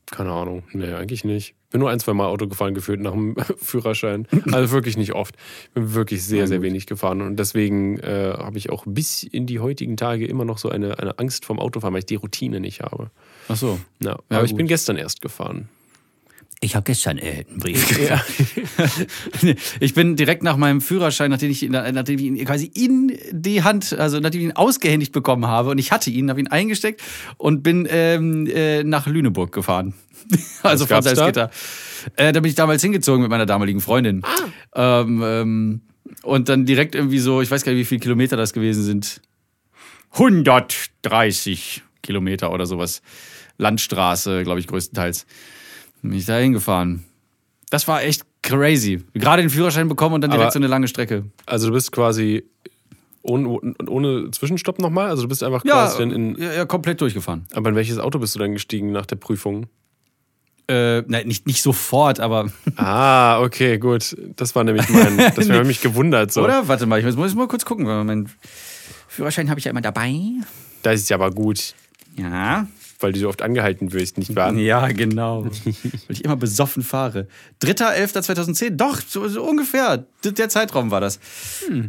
[0.05, 0.63] Keine Ahnung.
[0.71, 1.55] Nee, eigentlich nicht.
[1.70, 4.26] Bin nur ein, zwei Mal Auto gefahren gefühlt nach dem Führerschein.
[4.51, 5.36] Also wirklich nicht oft.
[5.74, 7.22] Bin wirklich sehr, sehr wenig gefahren.
[7.22, 10.97] Und deswegen äh, habe ich auch bis in die heutigen Tage immer noch so eine,
[10.99, 13.11] eine Angst vom Autofahren, weil ich die Routine nicht habe.
[13.49, 13.80] Ach so.
[14.01, 14.57] Ja, Ja, aber ich gut.
[14.59, 15.68] bin gestern erst gefahren.
[16.59, 17.99] Ich habe gestern äh, einen Brief.
[18.09, 18.24] Ja.
[19.80, 23.63] ich bin direkt nach meinem Führerschein, nachdem ich, ihn- nachdem ich ihn quasi in die
[23.63, 27.01] Hand, also nachdem ich ihn ausgehändigt bekommen habe und ich hatte ihn, habe ihn eingesteckt
[27.38, 29.93] und bin ähm, äh, nach Lüneburg gefahren.
[30.63, 31.15] also von gab's da?
[31.15, 31.51] Salzgitter.
[32.15, 34.23] Äh, da bin ich damals hingezogen mit meiner damaligen Freundin.
[34.75, 35.82] Ähm, ähm,
[36.23, 39.21] und dann direkt irgendwie so, ich weiß gar nicht, wie viele Kilometer das gewesen sind.
[40.13, 43.01] 130 Kilometer oder sowas.
[43.57, 45.25] Landstraße, glaube ich, größtenteils.
[46.01, 47.03] Bin ich da hingefahren.
[47.69, 49.03] Das war echt crazy.
[49.13, 51.25] Gerade den Führerschein bekommen und dann direkt Aber- so eine lange Strecke.
[51.45, 52.43] Also du bist quasi
[53.23, 53.49] ohne,
[53.88, 55.09] ohne Zwischenstopp nochmal?
[55.09, 56.36] Also du bist einfach Ja, quasi dann in.
[56.38, 57.45] ja, ja, komplett durchgefahren.
[57.53, 59.65] Aber in welches Auto bist du dann gestiegen nach der Prüfung?
[60.70, 62.51] Äh, nein, nicht, nicht sofort, aber.
[62.76, 64.15] Ah, okay, gut.
[64.36, 65.18] Das war nämlich mein.
[65.36, 66.32] Das wäre mich gewundert.
[66.34, 66.43] So.
[66.43, 66.68] Oder?
[66.68, 67.86] Warte mal, ich muss, muss mal kurz gucken.
[67.88, 68.30] weil Mein
[69.07, 70.13] Führerschein habe ich ja immer dabei.
[70.84, 71.74] Das ist ja aber gut,
[72.18, 72.68] Ja.
[72.99, 74.53] weil du so oft angehalten wirst, nicht wahr?
[74.55, 75.45] Ja, genau.
[75.45, 75.51] Weil
[76.09, 77.28] ich immer besoffen fahre.
[77.63, 80.05] 3.11.2010, doch, so, so ungefähr.
[80.24, 81.20] Der Zeitraum war das.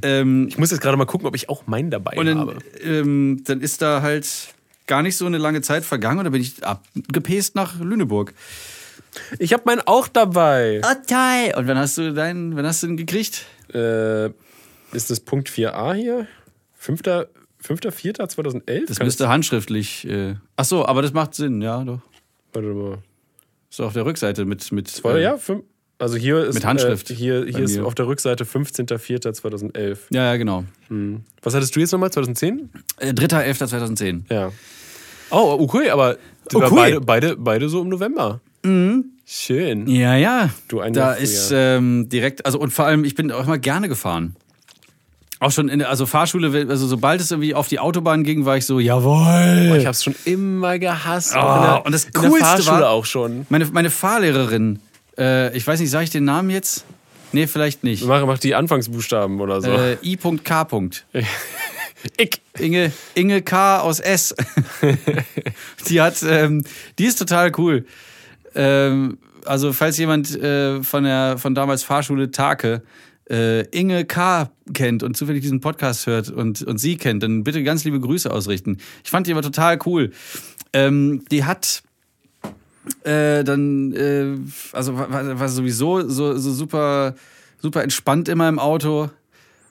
[0.02, 2.56] Ähm, Ich muss jetzt gerade mal gucken, ob ich auch meinen dabei und dann, habe.
[2.82, 4.26] ähm, dann ist da halt
[4.88, 8.34] gar nicht so eine lange Zeit vergangen und dann bin ich abgepäst nach Lüneburg.
[9.38, 10.80] Ich habe meinen auch dabei.
[10.84, 11.54] Oh, toll.
[11.56, 13.46] Und wann hast du deinen, wann hast du den gekriegt?
[13.72, 14.26] Äh,
[14.92, 16.26] ist das Punkt 4a hier?
[16.74, 17.02] 5.
[17.64, 18.86] 5.4.2011?
[18.86, 20.06] Das müsste handschriftlich.
[20.08, 22.00] Äh, ach so, aber das macht Sinn, ja, doch.
[22.52, 22.98] Warte mal.
[23.70, 24.70] Ist auf der Rückseite mit.
[24.72, 25.64] mit Warte, äh, ja, fünf,
[25.98, 26.54] also hier ist.
[26.54, 27.84] Mit Handschrift Äh, hier hier ist mir.
[27.84, 29.98] auf der Rückseite 15.04.2011.
[30.10, 30.64] Ja, ja, genau.
[31.42, 32.10] Was hattest du jetzt nochmal?
[32.12, 32.70] 2010?
[32.98, 34.22] Äh, 3.11.2010.
[34.32, 34.52] Ja.
[35.30, 36.16] Oh, okay, aber
[36.54, 36.70] Oh, cool.
[36.70, 38.40] beide, beide, beide so im November.
[39.26, 39.86] Schön.
[39.88, 40.50] Ja, ja.
[40.68, 43.88] Du ein Da ist ähm, direkt, also und vor allem, ich bin auch immer gerne
[43.88, 44.34] gefahren.
[45.40, 48.56] Auch schon in der, also Fahrschule, also sobald es irgendwie auf die Autobahn ging, war
[48.56, 49.70] ich so, jawohl.
[49.72, 51.34] Oh, ich hab's schon immer gehasst.
[51.36, 53.46] Oh, der, und das in der Coolste Fahrschule war- auch schon.
[53.48, 54.80] Meine, meine Fahrlehrerin,
[55.16, 56.84] äh, ich weiß nicht, sage ich den Namen jetzt?
[57.32, 58.04] Nee, vielleicht nicht.
[58.06, 59.70] Mach, mach die Anfangsbuchstaben oder so.
[59.70, 60.66] Äh, I.K.
[62.16, 62.40] Ich.
[62.58, 63.80] Inge, Inge K.
[63.80, 64.34] aus S.
[65.88, 66.64] die hat, ähm,
[66.98, 67.86] die ist total cool.
[68.54, 72.82] Ähm, also falls jemand äh, von der von damals Fahrschule Take
[73.30, 74.50] äh, Inge K.
[74.74, 78.30] kennt und zufällig diesen Podcast hört und, und sie kennt, dann bitte ganz liebe Grüße
[78.30, 78.78] ausrichten.
[79.04, 80.12] Ich fand die aber total cool.
[80.72, 81.82] Ähm, die hat
[83.04, 84.36] äh, dann, äh,
[84.72, 87.14] also war, war sowieso so, so super,
[87.58, 89.10] super entspannt immer im Auto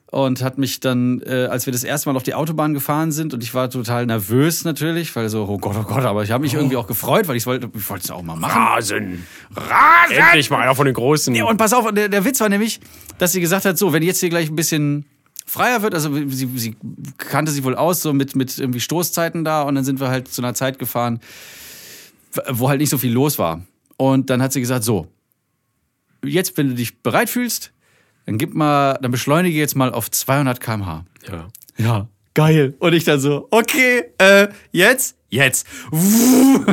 [0.09, 3.33] und hat mich dann, äh, als wir das erste Mal auf die Autobahn gefahren sind
[3.33, 6.43] und ich war total nervös natürlich, weil so, oh Gott, oh Gott, aber ich habe
[6.43, 8.61] mich irgendwie auch gefreut, weil ich wollte, ich wollte es auch mal machen.
[8.61, 9.27] Rasen.
[9.53, 10.17] Rasen.
[10.17, 11.35] Endlich mal einer von den Großen.
[11.35, 12.79] Ja, und pass auf, der, der Witz war nämlich,
[13.17, 15.05] dass sie gesagt hat, so, wenn jetzt hier gleich ein bisschen
[15.45, 16.75] freier wird, also sie, sie
[17.17, 20.29] kannte sich wohl aus, so mit, mit irgendwie Stoßzeiten da und dann sind wir halt
[20.29, 21.19] zu einer Zeit gefahren,
[22.49, 23.61] wo halt nicht so viel los war.
[23.97, 25.07] Und dann hat sie gesagt, so,
[26.23, 27.71] jetzt, wenn du dich bereit fühlst,
[28.27, 31.05] dann gib mal, dann beschleunige jetzt mal auf 200 km/h.
[31.31, 31.47] ja.
[31.79, 32.75] Ja, geil.
[32.79, 35.15] Und ich dann so, okay, äh, jetzt?
[35.29, 35.67] Jetzt.
[35.91, 36.71] und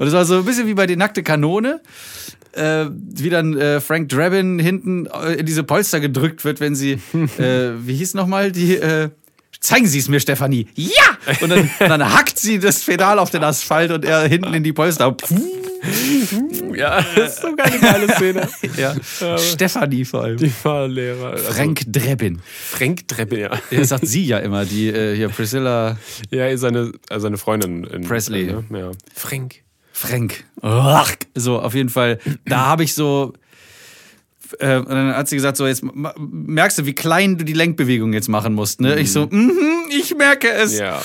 [0.00, 1.80] es war so ein bisschen wie bei die nackte Kanone.
[2.52, 6.92] Äh, wie dann äh, Frank Drabin hinten äh, in diese Polster gedrückt wird, wenn sie,
[7.38, 9.08] äh, wie hieß nochmal die, äh,
[9.62, 10.66] zeigen Sie es mir, Stefanie.
[10.74, 10.90] Ja!
[11.40, 14.62] Und dann, und dann hackt sie das Pedal auf den Asphalt und er hinten in
[14.62, 15.16] die Polster.
[16.74, 18.48] Ja, das ist sogar eine geile Szene.
[18.76, 18.94] ja.
[19.38, 20.36] Stefanie vor allem.
[20.36, 21.32] Die Fahrlehrer.
[21.32, 22.40] Also Frank Drabin.
[22.44, 23.50] Frank Treppe, ja.
[23.70, 25.96] Das sagt sie ja immer, die äh, hier Priscilla
[26.30, 27.84] Ja, ist seine, also seine Freundin.
[27.84, 28.46] In, Presley.
[28.46, 28.64] Ne?
[28.70, 28.90] Ja.
[29.14, 29.56] Frank.
[29.92, 30.44] Frank.
[31.34, 32.18] So, auf jeden Fall.
[32.44, 33.34] Da habe ich so.
[34.58, 35.82] Äh, und dann hat sie gesagt: So, jetzt
[36.18, 38.80] merkst du, wie klein du die Lenkbewegung jetzt machen musst.
[38.80, 38.98] Ne?
[38.98, 39.52] Ich so, mhm,
[39.90, 40.78] ich merke es.
[40.78, 41.00] Ja.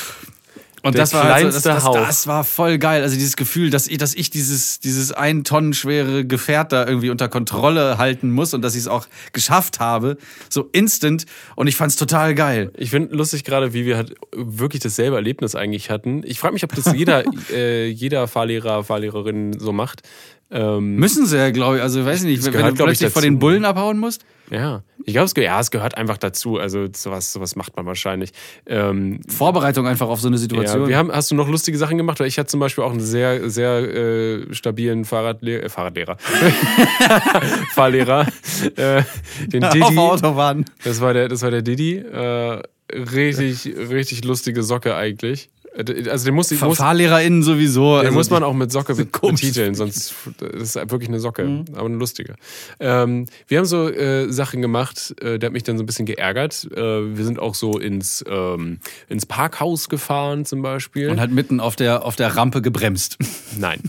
[0.87, 3.01] Und Der das war, halt so, das, das, das war voll geil.
[3.01, 7.09] Also dieses Gefühl, dass ich, dass ich dieses, dieses ein Tonnen schwere Gefährt da irgendwie
[7.09, 10.15] unter Kontrolle halten muss und dass ich es auch geschafft habe.
[10.49, 11.25] So instant.
[11.57, 12.71] Und ich fand's total geil.
[12.77, 16.21] Ich finde lustig gerade, wie wir halt wirklich dasselbe Erlebnis eigentlich hatten.
[16.23, 20.03] Ich frage mich, ob das jeder, äh, jeder Fahrlehrer, Fahrlehrerin so macht.
[20.49, 21.81] Ähm, Müssen sie ja, glaube ich.
[21.81, 24.23] Also, weiß ich nicht, wenn, wenn du plötzlich vor den Bullen abhauen musst.
[24.49, 26.57] Ja, ich glaube, es, ja, es gehört einfach dazu.
[26.57, 28.31] Also sowas, sowas macht man wahrscheinlich.
[28.65, 30.83] Ähm, Vorbereitung einfach auf so eine Situation.
[30.83, 32.19] Ja, wir haben, hast du noch lustige Sachen gemacht?
[32.19, 36.17] Weil ich hatte zum Beispiel auch einen sehr, sehr äh, stabilen Fahrradle äh, Fahrradlehrer.
[37.73, 38.27] Fahrlehrer.
[38.75, 39.03] Äh,
[39.47, 39.95] den auf Didi.
[39.95, 40.65] der Autobahn.
[40.83, 41.97] Das war der, das war der Didi.
[41.97, 45.49] Äh, richtig, richtig lustige Socke eigentlich.
[45.77, 47.97] Also den muss, ich, FahrlehrerInnen sowieso.
[47.97, 51.65] den also muss man auch mit Socke betiteln, sonst das ist wirklich eine Socke, Mhm.
[51.73, 52.35] aber eine lustige.
[52.79, 56.05] Ähm, wir haben so äh, Sachen gemacht, äh, der hat mich dann so ein bisschen
[56.07, 56.67] geärgert.
[56.75, 61.09] Äh, wir sind auch so ins, ähm, ins Parkhaus gefahren zum Beispiel.
[61.09, 63.17] Und hat mitten auf der, auf der Rampe gebremst.
[63.59, 63.79] Nein.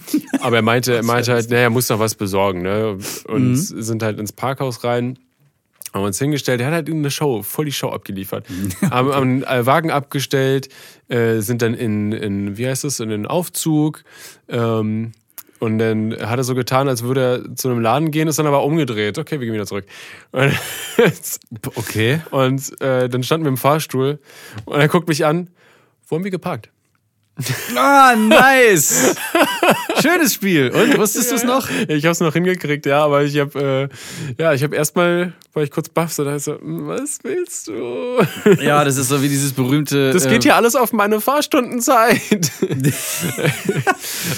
[0.40, 2.98] Aber er meinte, er meinte halt, naja, muss noch was besorgen, ne?
[3.26, 3.54] Und Mhm.
[3.56, 5.18] sind halt ins Parkhaus rein.
[5.92, 8.46] Haben uns hingestellt, er hat halt eine Show, voll die Show abgeliefert.
[8.90, 10.68] Haben, haben einen Wagen abgestellt,
[11.08, 14.04] äh, sind dann in, in, wie heißt das, in den Aufzug.
[14.48, 15.12] Ähm,
[15.60, 18.46] und dann hat er so getan, als würde er zu einem Laden gehen, ist dann
[18.46, 19.18] aber umgedreht.
[19.18, 19.86] Okay, wir gehen wieder zurück.
[20.30, 20.52] Und,
[21.74, 22.20] Okay.
[22.30, 24.20] und äh, dann standen wir im Fahrstuhl
[24.66, 25.50] und er guckt mich an.
[26.06, 26.70] Wo haben wir geparkt?
[27.76, 29.14] Ah, nice.
[30.02, 30.70] Schönes Spiel.
[30.70, 31.68] Und wusstest du es noch?
[31.86, 33.88] Ich habe es noch hingekriegt, ja, aber ich habe
[34.38, 37.68] äh, ja, ich habe erstmal, war ich kurz baff, so da so, "Hm, was willst
[37.68, 38.18] du?
[38.60, 40.12] Ja, das ist so wie dieses berühmte.
[40.12, 42.20] Das geht äh, ja alles auf meine Fahrstundenzeit.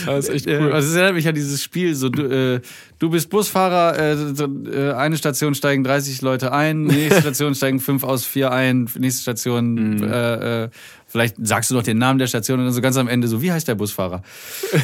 [0.06, 0.72] das ist echt Äh, cool.
[0.72, 2.22] Also es erinnert mich an dieses Spiel, so du,
[2.56, 2.60] äh,
[2.98, 7.80] du bist Busfahrer, äh, so, äh, eine Station steigen 30 Leute ein, nächste Station steigen
[7.80, 10.02] fünf aus vier ein, nächste Station, Mhm.
[10.02, 10.68] äh, äh,
[11.10, 13.42] vielleicht sagst du noch den Namen der Station und dann so ganz am Ende so,
[13.42, 14.22] wie heißt der Busfahrer?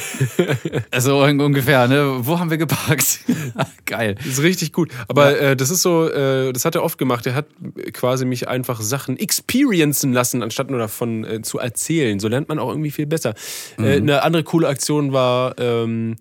[0.90, 2.16] also un- ungefähr, ne?
[2.18, 3.20] Wo haben wir geparkt?
[3.86, 4.16] Geil.
[4.16, 4.90] Das ist richtig gut.
[5.08, 7.26] Aber äh, das ist so, äh, das hat er oft gemacht.
[7.26, 7.46] Er hat
[7.92, 12.18] quasi mich einfach Sachen experiencen lassen, anstatt nur davon äh, zu erzählen.
[12.20, 13.34] So lernt man auch irgendwie viel besser.
[13.78, 16.16] Äh, eine andere coole Aktion war, ähm,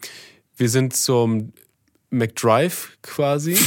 [0.58, 1.52] wir sind zum
[2.10, 3.58] McDrive quasi.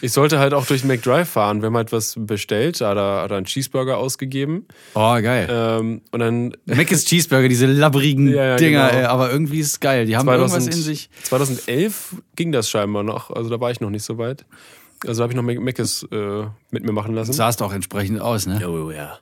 [0.00, 1.60] Ich sollte halt auch durch McDrive fahren.
[1.60, 4.66] Wir haben halt was bestellt, da hat er, hat er einen Cheeseburger ausgegeben.
[4.94, 5.48] Oh, geil.
[5.50, 9.00] Ähm, und dann Mc's Cheeseburger, diese labbrigen Ja, ja, Dinger, genau.
[9.00, 10.06] ey, aber irgendwie ist es geil.
[10.06, 11.10] Die haben irgendwas in sich.
[11.24, 13.30] 2011 ging das scheinbar noch.
[13.30, 14.44] Also da war ich noch nicht so weit.
[15.06, 17.32] Also habe ich noch Mc's äh, mit mir machen lassen.
[17.32, 18.66] Sahst auch entsprechend aus, ne?
[18.68, 19.18] Oh ja.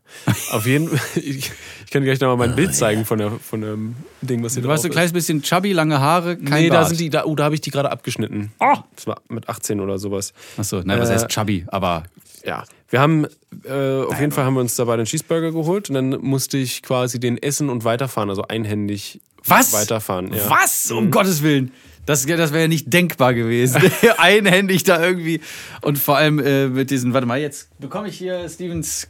[0.51, 1.01] Auf jeden Fall.
[1.17, 1.51] Ich,
[1.85, 4.63] ich kann dir gleich nochmal mein Bild zeigen von, der, von dem Ding, was hier
[4.63, 6.89] Du warst so drauf ein kleines bisschen chubby, lange Haare, kein Nee, da Bart.
[6.89, 8.53] sind die, da, oh, da habe ich die gerade abgeschnitten.
[8.61, 8.77] Oh.
[8.97, 10.33] Das war mit 18 oder sowas.
[10.57, 11.65] Achso, nein, was Äh, heißt chubby?
[11.69, 12.05] Aber
[12.45, 12.65] Ja.
[12.91, 13.27] Wir haben,
[13.65, 16.83] äh, auf jeden Fall haben wir uns dabei den Cheeseburger geholt und dann musste ich
[16.83, 19.73] quasi den essen und weiterfahren, also einhändig Was?
[19.73, 20.33] weiterfahren.
[20.33, 20.49] Ja.
[20.51, 20.91] Was?
[20.93, 21.73] Um Gottes Willen.
[22.07, 23.83] Das, das wäre ja nicht denkbar gewesen.
[24.19, 25.41] Einhändig da irgendwie.
[25.83, 29.09] Und vor allem äh, mit diesen, warte mal, jetzt bekomme ich hier Stevens.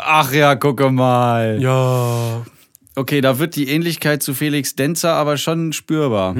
[0.00, 1.58] Ach ja, gucke mal.
[1.60, 2.44] Ja.
[2.94, 6.34] Okay, da wird die Ähnlichkeit zu Felix Denzer aber schon spürbar.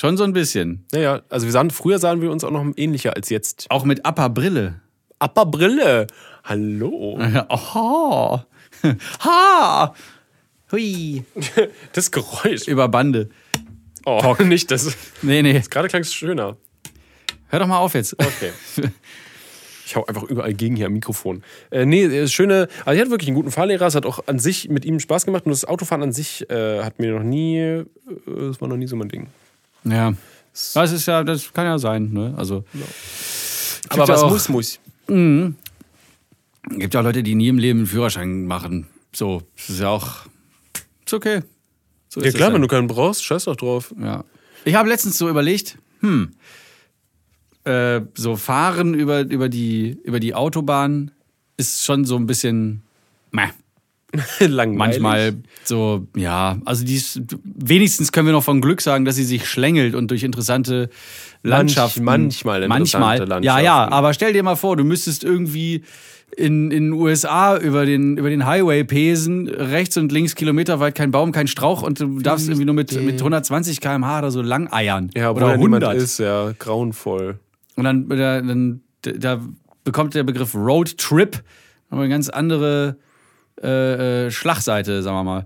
[0.00, 0.86] Schon so ein bisschen.
[0.92, 3.66] Naja, also wir sahen, früher sahen wir uns auch noch ähnlicher als jetzt.
[3.68, 4.80] Auch mit Upper-Brille.
[5.22, 6.06] Upper Brille.
[6.42, 7.18] Hallo.
[7.48, 8.46] Aha.
[9.22, 9.94] Ha.
[10.72, 11.24] Hui.
[11.92, 12.66] Das Geräusch.
[12.66, 13.28] Über Bande.
[14.06, 14.96] Oh, nicht das.
[15.22, 15.62] Nee, nee.
[15.70, 16.56] Gerade klang es schöner.
[17.48, 18.14] Hör doch mal auf jetzt.
[18.18, 18.50] Okay.
[19.86, 21.42] Ich hau einfach überall gegen hier am Mikrofon.
[21.70, 24.38] Äh, nee, das schöne, also ich hatte wirklich einen guten Fahrlehrer, es hat auch an
[24.38, 27.56] sich mit ihm Spaß gemacht und das Autofahren an sich äh, hat mir noch nie,
[27.58, 27.84] äh,
[28.24, 29.26] das war noch nie so mein Ding.
[29.82, 30.14] Ja.
[30.74, 32.34] Das ist ja, das kann ja sein, ne?
[32.36, 32.64] Also.
[33.88, 34.78] Aber ja was auch- muss, muss.
[35.08, 38.86] Gibt ja auch Leute, die nie im Leben einen Führerschein machen.
[39.12, 40.26] So, das ist ja auch.
[41.04, 41.40] Ist okay.
[42.12, 43.94] So Ja klar, wenn du keinen brauchst, scheiß doch drauf.
[43.98, 44.24] Ja.
[44.64, 46.32] Ich habe letztens so überlegt, hm,
[47.64, 51.12] äh, so fahren über, über, die, über die Autobahn
[51.56, 52.82] ist schon so ein bisschen
[53.30, 53.48] meh.
[54.40, 55.00] Langweilig.
[55.00, 59.24] Manchmal so, ja, also die ist, wenigstens können wir noch von Glück sagen, dass sie
[59.24, 60.90] sich schlängelt und durch interessante
[61.44, 62.02] Landschaften.
[62.02, 63.18] manchmal interessante manchmal.
[63.18, 63.44] Landschaften.
[63.44, 65.84] Ja, ja, aber stell dir mal vor, du müsstest irgendwie
[66.36, 71.10] in, in den USA über den, über den Highway pesen, rechts und links kilometerweit kein
[71.10, 74.72] Baum, kein Strauch und du darfst irgendwie nur mit, mit 120 km/h oder so lang
[74.72, 75.10] eiern.
[75.16, 76.02] Ja, oder da niemand 100.
[76.02, 77.38] ist, ja, grauenvoll.
[77.76, 79.40] Und dann, da, dann da
[79.84, 81.42] bekommt der Begriff Road Trip
[81.90, 82.96] aber eine ganz andere
[83.62, 85.44] äh, äh, Schlagseite, sagen wir mal.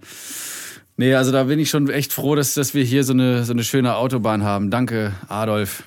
[0.97, 3.53] Nee, also da bin ich schon echt froh, dass, dass wir hier so eine, so
[3.53, 4.71] eine schöne Autobahn haben.
[4.71, 5.85] Danke, Adolf.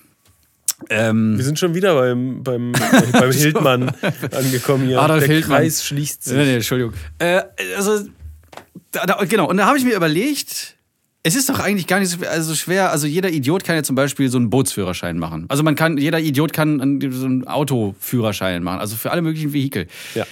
[0.89, 2.71] Ähm, Wir sind schon wieder beim, beim,
[3.11, 3.91] beim Hildmann
[4.31, 5.01] angekommen hier.
[5.01, 5.57] Adolf Der Hildmann.
[5.59, 6.33] Kreis schließt sich.
[6.33, 6.93] nee, nee, Entschuldigung.
[7.19, 7.41] Äh,
[7.75, 8.07] also,
[8.91, 10.75] da, da, genau, und da habe ich mir überlegt,
[11.23, 12.91] es ist doch eigentlich gar nicht so also schwer.
[12.91, 15.45] Also jeder Idiot kann ja zum Beispiel so einen Bootsführerschein machen.
[15.49, 18.79] Also man kann, jeder Idiot kann einen- so einen Autoführerschein machen.
[18.79, 19.87] Also für alle möglichen Vehikel.
[20.15, 20.25] Ja.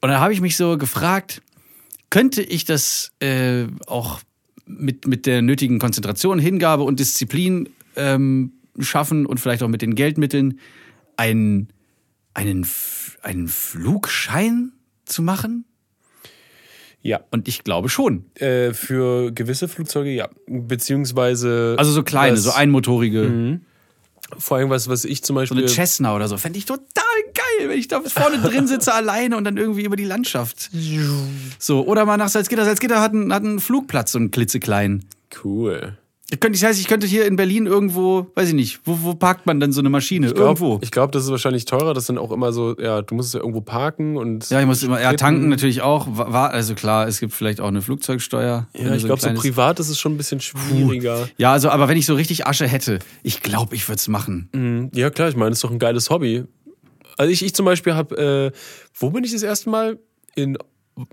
[0.00, 1.40] Und da habe ich mich so gefragt,
[2.10, 4.20] könnte ich das äh, auch
[4.66, 8.52] mit, mit der nötigen Konzentration, Hingabe und Disziplin ähm,
[8.82, 10.58] schaffen und vielleicht auch mit den Geldmitteln
[11.16, 11.68] einen,
[12.34, 12.66] einen,
[13.22, 14.72] einen Flugschein
[15.04, 15.64] zu machen?
[17.00, 17.20] Ja.
[17.30, 18.24] Und ich glaube schon.
[18.34, 20.28] Äh, für gewisse Flugzeuge, ja.
[20.48, 21.76] Beziehungsweise.
[21.78, 23.60] Also so kleine, was- so einmotorige.
[24.36, 25.58] Vor allem, was, was ich zum So Beispiel.
[25.58, 26.36] eine Cessna oder so.
[26.36, 26.84] Fände ich total
[27.32, 30.70] geil, wenn ich da vorne drin sitze alleine und dann irgendwie über die Landschaft.
[31.58, 32.64] So, oder mal nach Salzgitter.
[32.66, 35.06] Salzgitter hat einen, hat einen Flugplatz, so einen klitzekleinen.
[35.44, 35.96] cool.
[36.30, 39.14] Ich könnte, das heißt, ich könnte hier in Berlin irgendwo, weiß ich nicht, wo, wo
[39.14, 40.26] parkt man dann so eine Maschine?
[40.26, 40.78] Ich glaub- irgendwo.
[40.82, 41.94] Ich glaube, das ist wahrscheinlich teurer.
[41.94, 44.50] Das sind auch immer so, ja, du musst es ja irgendwo parken und.
[44.50, 46.06] ja, ich muss immer, ja, tanken natürlich auch.
[46.10, 48.68] Wa- War, also klar, es gibt vielleicht auch eine Flugzeugsteuer.
[48.74, 51.28] Ja, ich ein glaube, so privat ist es schon ein bisschen schwieriger.
[51.38, 54.50] Ja, also, aber wenn ich so richtig Asche hätte, ich glaube, ich würde es machen.
[54.52, 54.90] Mhm.
[54.94, 56.44] Ja, klar, ich meine, das ist doch ein geiles Hobby.
[57.16, 58.58] Also ich, ich zum Beispiel habe, äh,
[58.98, 59.98] wo bin ich das erste Mal?
[60.34, 60.58] In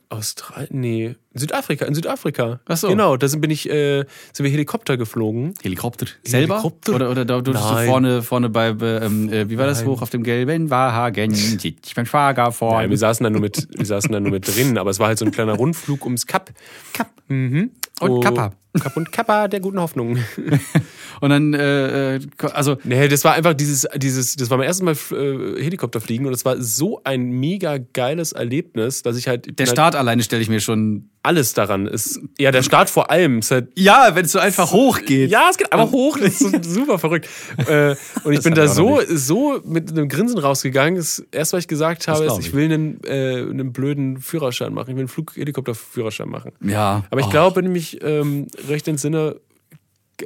[0.09, 0.67] Australien?
[0.71, 2.59] Nee, Südafrika, in Südafrika.
[2.65, 2.87] Ach so.
[2.87, 5.53] Genau, da sind, bin ich, äh, sind wir Helikopter geflogen.
[5.61, 6.07] Helikopter.
[6.23, 6.55] Selber?
[6.55, 6.95] Helikopter?
[6.95, 7.87] Oder, oder da durftest du Nein.
[7.87, 11.31] vorne, vorne bei, ähm, äh, wie war das, hoch auf dem gelben Wagen,
[11.61, 12.89] ich bin Schwager vorne.
[12.89, 15.17] wir saßen da nur mit, wir saßen da nur mit drin, aber es war halt
[15.17, 16.51] so ein kleiner Rundflug ums Kap.
[16.93, 17.09] Kap.
[17.27, 17.71] Mhm.
[17.99, 18.51] Und Kappa.
[18.79, 20.17] Kap und Kappa der guten Hoffnung.
[21.21, 22.19] Und dann, äh, äh,
[22.53, 26.25] also, Nee, das war einfach dieses, dieses, das war mein erstes Mal äh, Helikopter fliegen
[26.25, 30.23] und es war so ein mega geiles Erlebnis, dass ich halt, der halt Start alleine
[30.23, 31.09] stelle ich mir schon.
[31.25, 32.19] Alles daran ist.
[32.39, 35.29] Ja, der Start vor allem ist halt Ja, wenn es so einfach hochgeht.
[35.31, 36.17] Ja, es geht einfach hoch.
[36.17, 37.27] Das ist so super verrückt.
[37.67, 40.95] Äh, und ich bin hab da so, so mit einem Grinsen rausgegangen.
[40.95, 42.53] Das erste, was ich gesagt habe, ist, ich ich.
[42.53, 44.89] will einen, äh, einen blöden Führerschein machen.
[44.91, 46.51] Ich will einen Flughelikopterführerschein machen.
[46.61, 47.03] Ja.
[47.09, 47.31] Aber ich Oh.
[47.31, 49.35] glaube, wenn ich mich ähm, recht entsinne,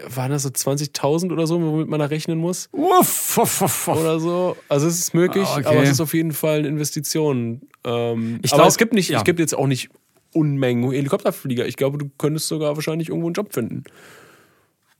[0.07, 4.19] waren das so 20.000 oder so, womit man da rechnen muss Uff, uff, uff, oder
[4.19, 4.55] so.
[4.67, 5.65] Also es ist möglich, Ah, okay.
[5.67, 7.61] aber es ist auf jeden Fall eine Investition.
[7.83, 9.17] Ähm, Ich aber glaub, es gibt nicht, ja.
[9.17, 9.89] es gibt jetzt auch nicht
[10.33, 11.65] Unmengen Helikopterflieger.
[11.67, 13.83] Ich glaube, du könntest sogar wahrscheinlich irgendwo einen Job finden.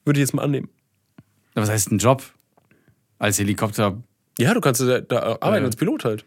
[0.06, 0.70] Würde ich jetzt mal annehmen.
[1.54, 2.24] Was heißt ein Job?
[3.20, 4.02] Als Helikopter.
[4.40, 5.66] Ja, du kannst da, da arbeiten Ja.
[5.66, 6.26] als Pilot halt.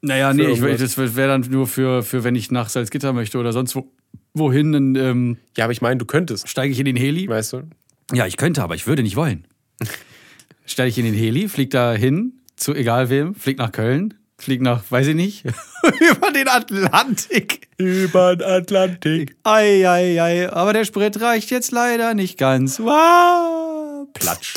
[0.00, 3.52] Naja, nee, ich, das wäre dann nur für, für, wenn ich nach Salzgitter möchte oder
[3.52, 3.90] sonst wo,
[4.32, 7.28] wohin, dann ähm, Ja, aber ich meine, du könntest, steige ich in den Heli.
[7.28, 7.62] weißt du?
[8.14, 9.46] Ja, ich könnte, aber ich würde nicht wollen.
[10.66, 14.60] Steige ich in den Heli, flieg da hin, zu egal wem, flieg nach Köln, flieg
[14.62, 15.44] nach, weiß ich nicht,
[16.10, 17.67] über den Atlantik.
[17.78, 19.36] Über den Atlantik.
[19.44, 22.80] Ei, ei, ei, aber der Sprit reicht jetzt leider nicht ganz.
[22.80, 24.08] Wow.
[24.14, 24.54] Platsch.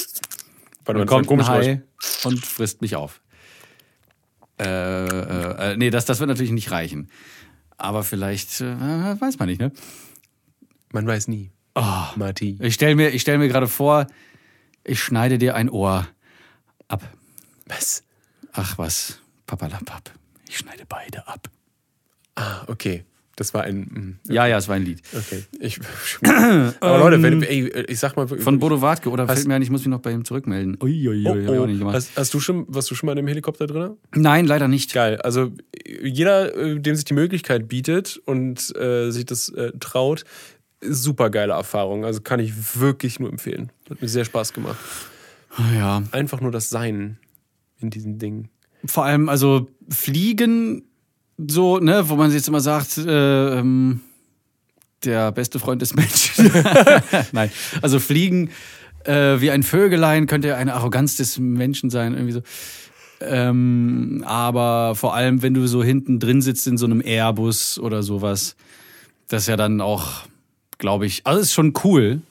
[0.85, 1.83] Warte Dann mal, kommt ein Hai
[2.23, 3.21] und frisst mich auf.
[4.59, 7.09] Äh, äh, äh, nee, das, das wird natürlich nicht reichen.
[7.77, 8.65] Aber vielleicht, äh,
[9.21, 9.71] weiß man nicht, ne?
[10.91, 11.51] Man weiß nie.
[11.75, 12.05] Oh.
[12.15, 12.57] Marty.
[12.59, 14.07] Ich stelle mir, ich stell mir gerade vor,
[14.83, 16.07] ich schneide dir ein Ohr
[16.87, 17.01] ab.
[17.67, 18.03] Was?
[18.53, 20.11] Ach was, papalapap.
[20.49, 21.49] Ich schneide beide ab.
[22.35, 23.05] Ah, okay.
[23.41, 24.19] Das war ein.
[24.27, 25.01] mm, Ja, ja, es war ein Lied.
[25.13, 25.43] Okay.
[25.59, 25.79] Ich,
[26.79, 28.27] aber Leute, wenn, ey, ich sag mal.
[28.27, 30.77] Von Bodo Wartke, oder Hast- fällt mir ein, ich muss mich noch bei ihm zurückmelden.
[30.79, 31.79] Uiuiui, Oh, hab ich auch nicht oh.
[31.79, 31.95] gemacht.
[31.95, 33.97] Hast, hast du schon, warst du schon mal in einem Helikopter drin?
[34.15, 34.93] Nein, leider nicht.
[34.93, 35.19] Geil.
[35.21, 35.51] Also
[36.03, 40.23] jeder, äh, dem sich die Möglichkeit bietet und äh, sich das äh, traut,
[40.81, 42.05] super geile Erfahrung.
[42.05, 43.71] Also kann ich wirklich nur empfehlen.
[43.89, 44.77] Hat mir sehr Spaß gemacht.
[45.75, 47.17] Ja, Einfach nur das Sein
[47.79, 48.49] in diesen Dingen.
[48.85, 50.83] vor allem, also Fliegen,
[51.49, 54.01] so, ne, wo man jetzt immer sagt, äh, ähm,
[55.03, 56.51] der beste Freund des Menschen.
[57.31, 58.51] Nein, also Fliegen
[59.05, 62.41] äh, wie ein Vögelein könnte ja eine Arroganz des Menschen sein, irgendwie so.
[63.21, 68.03] Ähm, aber vor allem, wenn du so hinten drin sitzt in so einem Airbus oder
[68.03, 68.55] sowas,
[69.27, 70.23] das ist ja dann auch,
[70.77, 72.21] glaube ich, also ist schon cool.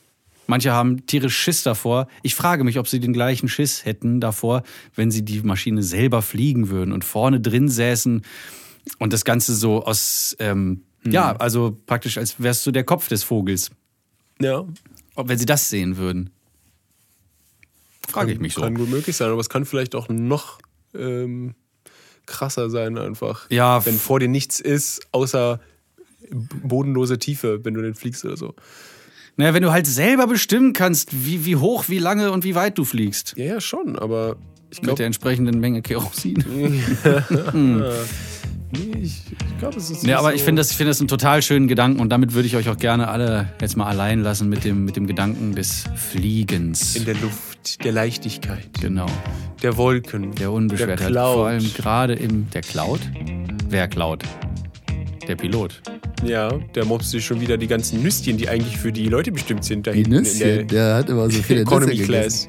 [0.49, 2.09] Manche haben tierisch Schiss davor.
[2.25, 4.65] Ich frage mich, ob sie den gleichen Schiss hätten davor,
[4.97, 8.23] wenn sie die Maschine selber fliegen würden und vorne drin säßen
[8.99, 13.23] und das Ganze so aus, ähm, ja, also praktisch als wärst du der Kopf des
[13.23, 13.71] Vogels.
[14.41, 14.65] Ja.
[15.15, 16.31] Ob wenn sie das sehen würden.
[18.09, 18.63] Frage ich mich so.
[18.63, 20.59] Kann gut möglich sein, aber es kann vielleicht auch noch
[20.95, 21.55] ähm,
[22.27, 23.49] krasser sein einfach.
[23.51, 25.61] Ja, Wenn vor dir nichts ist, außer
[26.31, 28.55] bodenlose Tiefe, wenn du den fliegst oder so.
[29.37, 32.79] Naja, wenn du halt selber bestimmen kannst, wie, wie hoch, wie lange und wie weit
[32.79, 33.35] du fliegst.
[33.37, 34.37] Ja, ja, schon, aber
[34.71, 36.45] ich Mit glaube, der entsprechenden Menge Kerosin.
[38.73, 41.01] nee, ich, ich glaube, es ist Ja, aber so ich finde das, ich finde das
[41.01, 44.23] einen total schönen Gedanken und damit würde ich euch auch gerne alle jetzt mal allein
[44.23, 46.97] lassen mit dem, mit dem Gedanken des Fliegens.
[46.97, 49.07] in der Luft, der Leichtigkeit, genau.
[49.63, 51.01] der Wolken, Der Unbeschwertheit.
[51.01, 51.35] der Cloud.
[51.35, 52.49] Vor allem gerade im.
[52.51, 53.01] Der Cloud?
[53.69, 54.23] Wer Cloud?
[55.29, 55.81] Der Pilot.
[56.25, 59.65] Ja, der mobst sich schon wieder die ganzen Nüsschen, die eigentlich für die Leute bestimmt
[59.65, 62.49] sind, da Die hinten Nüsschen, in der der hat immer so viele Nüsse Economy gegessen.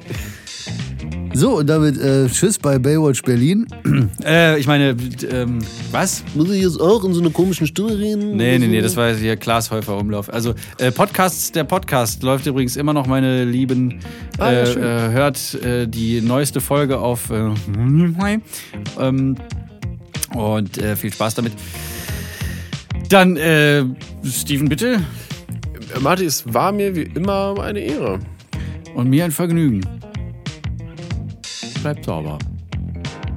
[1.34, 3.66] So, und damit äh, Tschüss bei Baywatch Berlin.
[4.24, 4.94] Äh, ich meine,
[5.32, 5.58] ähm,
[5.90, 6.22] was?
[6.34, 8.36] Muss ich jetzt auch in so einer komischen Stimme reden?
[8.36, 10.32] Nee, nee, nee, das war hier Klaas Häufer Umlauf.
[10.32, 13.98] Also, äh, Podcasts, der Podcast läuft übrigens immer noch, meine Lieben.
[14.38, 14.82] Ah, ja, äh, schön.
[14.82, 17.30] äh, hört äh, die neueste Folge auf.
[17.30, 17.50] Äh,
[19.00, 19.36] ähm,
[20.34, 21.52] und äh, viel Spaß damit.
[23.08, 23.84] Dann, äh,
[24.24, 25.00] Steven, bitte.
[26.00, 28.20] Martin, es war mir wie immer eine Ehre.
[28.94, 29.82] Und mir ein Vergnügen.
[31.82, 32.38] Bleibt sauber.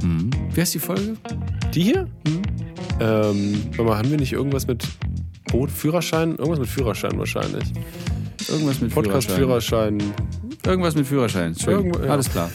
[0.02, 0.30] Hm.
[0.54, 1.18] Wie heißt die Folge?
[1.74, 2.08] Die hier?
[3.00, 4.88] Ähm, warte mal, haben wir nicht irgendwas mit
[5.52, 6.36] Boot, Führerschein?
[6.36, 7.74] Irgendwas mit Führerschein wahrscheinlich.
[8.48, 10.00] Irgendwas mit Podcast, Führerschein.
[10.00, 10.14] Führerschein.
[10.66, 11.56] Irgendwas mit Führerschein.
[11.56, 11.74] Schön.
[11.74, 12.12] Irgendwo- ja.
[12.12, 12.50] Alles klar.